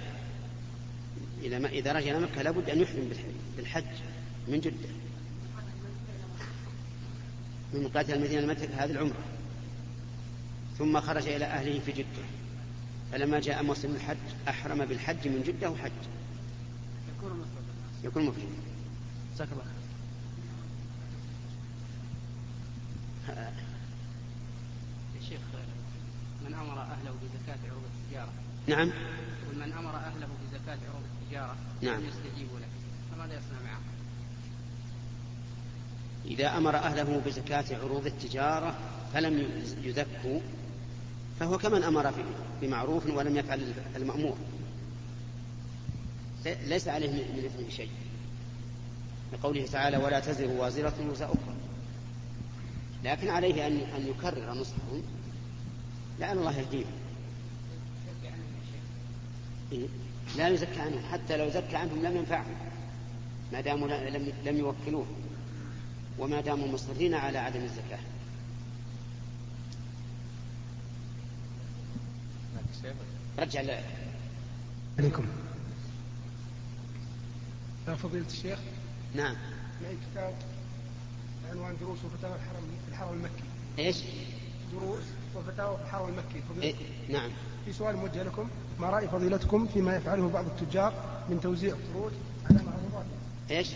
إلى 1.43 1.59
ما 1.59 1.69
إذا 1.69 1.93
رجع 1.93 2.11
إلى 2.11 2.21
مكة 2.21 2.43
لا 2.43 2.51
بد 2.51 2.71
أن 2.71 2.81
يحرم 2.81 3.11
بالحج 3.57 3.85
من 4.49 4.61
جدة. 4.61 4.89
من 7.75 7.83
مقاتل 7.83 8.15
المدينة 8.15 8.41
المكة 8.41 8.85
هذه 8.85 8.91
العمرة. 8.91 9.25
ثم 10.79 11.01
خرج 11.01 11.29
إلى 11.29 11.45
أهله 11.45 11.81
في 11.81 11.93
جدة. 11.93 12.25
فلما 13.13 13.41
جاء 13.41 13.63
موسم 13.63 13.95
الحج 13.95 14.17
أحرم 14.49 14.85
بالحج 14.85 15.29
من 15.29 15.43
جدة 15.47 15.71
وحج. 15.71 15.91
يكون 17.17 17.31
مفردا 17.31 18.05
يكون 18.05 18.25
مفردا 18.25 18.47
جزاك 19.35 19.49
الله 19.53 19.78
يا 23.29 25.21
شيخ 25.29 25.41
من 26.47 26.55
أمر 26.55 26.81
أهله 26.81 27.15
بزكاة 27.23 27.59
عروض 27.71 27.83
التجارة. 28.05 28.33
نعم. 28.67 28.93
ومن 29.51 29.73
أمر 29.73 29.97
أهله 29.97 30.29
بزكاة 30.45 30.79
عروض 30.89 31.05
التجارة 31.23 31.57
نعم. 31.83 32.01
لم 32.01 32.07
يستجيبوا 32.09 32.59
له. 32.59 32.67
فماذا 33.13 33.35
يصنع 33.35 33.71
معه؟ 33.71 33.81
إذا 36.25 36.57
أمر 36.57 36.77
أهله 36.77 37.23
بزكاة 37.27 37.65
عروض 37.83 38.07
التجارة 38.07 38.75
فلم 39.15 39.63
يزكوا 39.83 40.41
فهو 41.41 41.59
كمن 41.59 41.83
أمر 41.83 42.13
بمعروف 42.63 43.07
ولم 43.07 43.37
يفعل 43.37 43.73
المأمور. 43.97 44.37
ليس 46.45 46.89
عليه 46.89 47.09
من 47.09 47.45
إثم 47.45 47.71
شيء. 47.77 47.91
لقوله 49.33 49.67
تعالى 49.67 49.97
ولا 49.97 50.21
تزر 50.21 50.49
وازرة 50.49 50.95
وزر 51.11 51.25
أخرى 51.25 51.58
لكن 53.05 53.29
عليه 53.29 53.67
أن 53.67 53.77
أن 53.97 54.07
يكرر 54.07 54.55
نصحهم 54.55 55.03
لعل 56.21 56.39
الله 56.39 56.59
يهديه. 56.59 56.85
إيه؟ 59.73 59.87
لا 60.37 60.49
يزكى 60.49 60.81
عنهم 60.81 61.03
حتى 61.13 61.37
لو 61.37 61.51
زكى 61.51 61.77
عنهم 61.77 62.03
لم 62.03 62.17
ينفعهم. 62.17 62.57
ما 63.53 63.61
داموا 63.61 63.89
لم 63.89 64.33
لم 64.45 64.57
يوكلوه. 64.57 65.07
وما 66.19 66.41
داموا 66.41 66.69
مصرين 66.69 67.15
على 67.15 67.39
عدم 67.39 67.61
الزكاة. 67.61 67.99
رجع 73.39 73.61
ل... 73.61 73.81
عليكم. 74.99 75.27
يا 77.89 77.95
فضيلة 77.95 78.27
الشيخ. 78.27 78.59
نعم. 79.15 79.37
كتاب 80.13 80.35
عنوان 81.51 81.77
دروس 81.81 81.99
وفتاوى 82.05 82.35
الحرم 82.35 82.63
في 82.87 82.93
الحرم 82.93 83.13
المكي. 83.13 83.45
إيش؟ 83.79 84.03
دروس 84.73 85.05
وفتاوى 85.37 85.77
في 85.77 85.83
الحرم 85.83 86.09
المكي. 86.09 86.43
فضيلة 86.49 86.65
إيه؟ 86.65 86.75
نعم. 87.09 87.31
في 87.65 87.73
سؤال 87.73 87.97
موجه 87.97 88.23
لكم. 88.23 88.49
ما 88.81 88.91
رأي 88.91 89.09
فضيلتكم 89.09 89.67
فيما 89.67 89.97
يفعله 89.97 90.29
بعض 90.29 90.45
التجار 90.47 90.93
من 91.29 91.41
توزيع 91.41 91.75
قروض 91.95 92.13
على 92.51 92.59
معروضاتهم 92.63 93.19
إيش؟ 93.51 93.69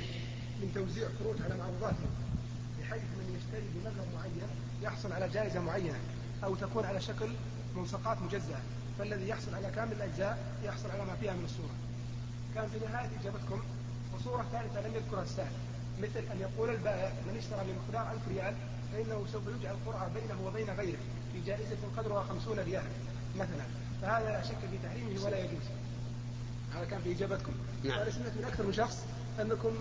من 0.62 0.72
توزيع 0.74 1.08
قروض 1.20 1.42
على 1.42 1.56
معروضاتهم 1.56 2.10
بحيث 2.80 3.02
من 3.02 3.36
يشتري 3.38 3.68
بمبلغ 3.74 4.04
معين 4.16 4.42
يحصل 4.82 5.12
على 5.12 5.28
جائزة 5.28 5.60
معينة 5.60 5.98
أو 6.44 6.54
تكون 6.54 6.84
على 6.84 7.00
شكل 7.00 7.28
ملصقات 7.76 8.22
مجزأة. 8.22 8.60
فالذي 8.98 9.28
يحصل 9.28 9.54
على 9.54 9.70
كامل 9.76 9.92
الأجزاء 9.92 10.38
يحصل 10.64 10.90
على 10.90 11.04
ما 11.04 11.14
فيها 11.14 11.32
من 11.32 11.44
الصورة. 11.44 11.74
كان 12.54 12.68
في 12.68 12.86
نهاية 12.92 13.08
إجابتكم 13.20 13.62
وصورة 14.16 14.46
ثالثة 14.52 14.88
لم 14.88 14.94
يذكرها 14.94 15.22
السائل. 15.22 15.50
مثل 16.00 16.18
أن 16.32 16.40
يقول 16.40 16.70
البائع 16.70 17.12
من 17.26 17.38
اشترى 17.38 17.60
بمقدار 17.64 18.12
ألف 18.12 18.28
ريال 18.28 18.54
فإنه 18.92 19.24
سوف 19.32 19.42
يجعل 19.60 19.76
قرعة 19.86 20.08
بينه 20.08 20.46
وبين 20.46 20.70
غيره 20.70 20.98
في 21.32 21.40
جائزة 21.46 21.76
قدرها 21.96 22.22
خمسون 22.22 22.58
ريال 22.58 22.84
مثلا. 23.36 23.64
فهذا 24.02 24.28
لا 24.28 24.42
شك 24.42 24.58
في 24.70 24.78
تحريمه 24.88 25.24
ولا 25.24 25.38
يجوز. 25.38 25.62
هذا 26.74 26.84
كان 26.84 27.00
في 27.00 27.12
إجابتكم. 27.12 27.52
نعم. 27.84 27.98
وأنا 27.98 28.10
سمعت 28.10 28.32
من 28.38 28.44
أكثر 28.44 28.66
من 28.66 28.72
شخص 28.72 29.04
أنكم 29.40 29.74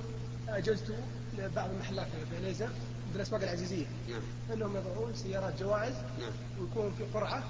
أجزتوا 0.49 0.95
لبعض 1.37 1.69
المحلات 1.69 2.07
في 2.07 2.49
مثل 2.49 2.69
الأسواق 3.15 3.41
العزيزية. 3.41 3.85
نعم. 4.09 4.21
أنهم 4.53 4.75
يضعون 4.75 5.13
سيارات 5.15 5.59
جوائز 5.59 5.95
نعم. 6.19 6.31
ويكون 6.59 6.93
في 6.97 7.03
قرعة 7.13 7.43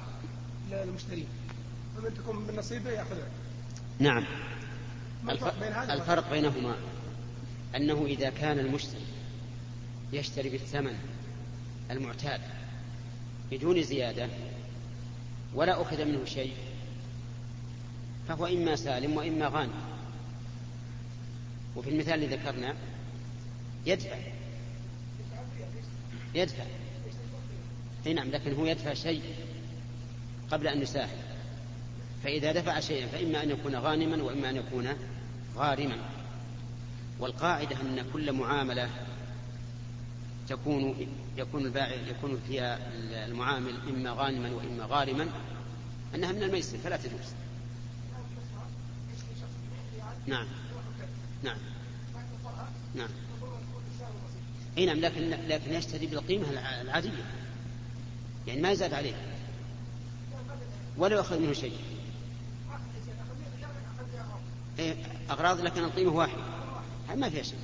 للمشترين. 0.71 1.27
فمن 1.97 2.13
تكون 2.13 2.35
من 2.35 2.55
نصيبه 2.55 2.89
يأخذها. 2.89 3.27
نعم. 3.99 4.25
الفرق 5.29 5.91
الفرق 5.91 6.31
بينهما؟ 6.31 6.75
أنه 7.75 8.05
إذا 8.05 8.29
كان 8.29 8.59
المشتري 8.59 9.05
يشتري 10.13 10.49
بالثمن 10.49 10.95
المعتاد 11.91 12.41
بدون 13.51 13.83
زيادة 13.83 14.29
ولا 15.53 15.81
أخذ 15.81 16.05
منه 16.05 16.25
شيء 16.25 16.53
فهو 18.27 18.45
إما 18.45 18.75
سالم 18.75 19.17
وإما 19.17 19.47
غانم. 19.47 19.81
وفي 21.75 21.89
المثال 21.89 22.23
اللي 22.23 22.35
ذكرنا 22.35 22.75
يدفع. 23.85 24.17
يدفع. 26.35 26.63
أي 28.07 28.13
نعم 28.13 28.31
لكن 28.31 28.53
هو 28.53 28.65
يدفع 28.65 28.93
شيء 28.93 29.21
قبل 30.51 30.67
أن 30.67 30.81
يساهم. 30.81 31.17
فإذا 32.23 32.51
دفع 32.51 32.79
شيئا 32.79 33.07
فإما 33.07 33.43
أن 33.43 33.49
يكون 33.49 33.75
غانما 33.75 34.23
وإما 34.23 34.49
أن 34.49 34.55
يكون 34.55 34.87
غارما. 35.55 35.97
والقاعدة 37.21 37.81
أن 37.81 38.05
كل 38.13 38.33
معاملة 38.33 38.89
تكون 40.49 41.07
يكون 41.37 41.65
البائع 41.65 42.07
يكون 42.07 42.41
فيها 42.47 42.79
المعامل 43.25 43.75
إما 43.89 44.11
غانما 44.11 44.51
وإما 44.51 44.85
غارما 44.85 45.27
أنها 46.15 46.31
من 46.31 46.43
الميسر 46.43 46.77
فلا 46.77 46.97
تجوز. 46.97 47.33
نعم. 50.27 50.47
نعم. 51.43 51.57
نعم. 52.95 53.09
أي 54.77 54.85
نعم 54.85 54.99
لكن 54.99 55.29
لكن 55.29 55.73
يشتري 55.73 56.07
بالقيمة 56.07 56.49
العادية. 56.81 57.23
يعني 58.47 58.61
ما 58.61 58.71
يزاد 58.71 58.93
عليه. 58.93 59.15
ولا 60.97 61.15
يأخذ 61.15 61.39
منه 61.39 61.53
شيء. 61.53 61.77
إيه 64.79 64.95
أغراض 65.29 65.61
لكن 65.61 65.83
القيمة 65.83 66.11
واحدة. 66.11 66.50
ما 67.15 67.29
فيها 67.29 67.43
شيء 67.43 67.59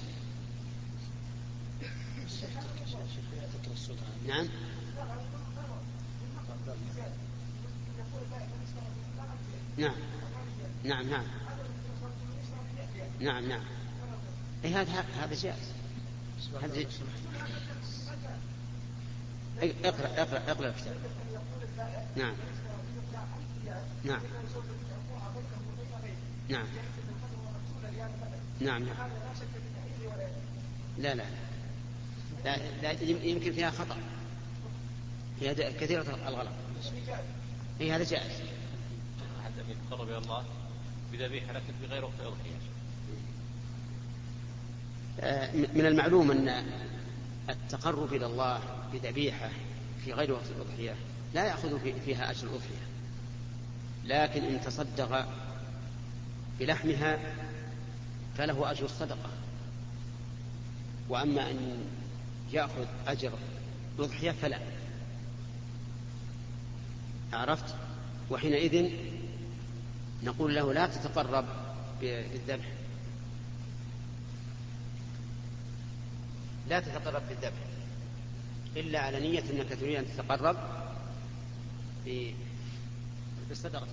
نعم. 4.28 4.48
نعم. 9.78 9.96
نعم 10.84 11.10
نعم. 11.10 11.24
نعم 13.20 13.50
نعم. 13.50 13.64
إيه 14.66 14.82
هذا 14.82 15.06
هذا 15.22 15.36
جائز. 15.36 15.72
هذا 16.62 16.86
اقرأ 19.62 20.22
اقرأ 20.22 20.52
اقرأ 20.52 20.68
الكتاب. 20.68 20.96
نعم. 22.16 22.34
نعم. 24.04 24.22
نعم. 26.50 26.68
نعم 28.60 28.84
نعم. 28.84 29.10
لا 30.98 31.16
لا 31.16 31.24
لا, 32.46 32.58
لا 32.82 32.92
يمكن 33.02 33.54
فيها 33.54 33.70
خطأ. 33.72 33.98
فيها 35.40 35.54
كثيرة 35.54 36.28
الغلط. 36.28 36.50
إي 37.82 37.92
هذا 37.92 38.04
جائز. 38.04 38.32
حتى 39.46 39.72
يتقرب 39.72 40.10
إلى 40.10 40.18
الله 40.18 40.44
بذبيحه 41.14 41.54
لكن 41.54 41.74
في 41.82 41.88
غير 41.88 42.06
وقت 42.06 42.14
الاضحيه 42.20 42.58
من 45.74 45.86
المعلوم 45.86 46.32
أن 46.32 46.66
التقرب 47.50 48.14
إلى 48.14 48.26
الله 48.26 48.60
بذبيحة 48.94 49.50
في 50.06 50.14
غير 50.14 50.32
وقت 50.32 50.46
الأضحية 50.56 50.96
لا 51.34 51.46
يأخذ 51.46 51.80
فيها 52.06 52.32
أجر 52.32 52.48
الأضحية. 52.48 52.88
لكن 54.06 54.44
إن 54.44 54.62
تصدق 54.62 55.28
بلحمها 56.60 57.20
فله 58.38 58.72
أجر 58.72 58.86
الصدقة. 58.86 59.30
وأما 61.10 61.52
أن 61.52 61.86
يأخذ 62.54 62.86
أجر 63.08 63.32
الاضحيه 64.00 64.32
فلا. 64.32 64.60
عرفت؟ 67.34 67.76
وحينئذ 68.30 68.92
نقول 70.24 70.56
له 70.56 70.74
لا 70.74 70.88
تتقرب 70.88 71.46
بالذبح. 72.02 72.66
لا 76.70 76.80
تتقرب 76.80 77.22
بالذبح. 77.30 77.60
إلا 78.76 79.00
على 79.00 79.20
نية 79.20 79.44
أنك 79.52 79.80
تريد 79.80 79.96
أن 79.96 80.06
تتقرب 80.06 80.58
بالصدقة. 83.50 83.88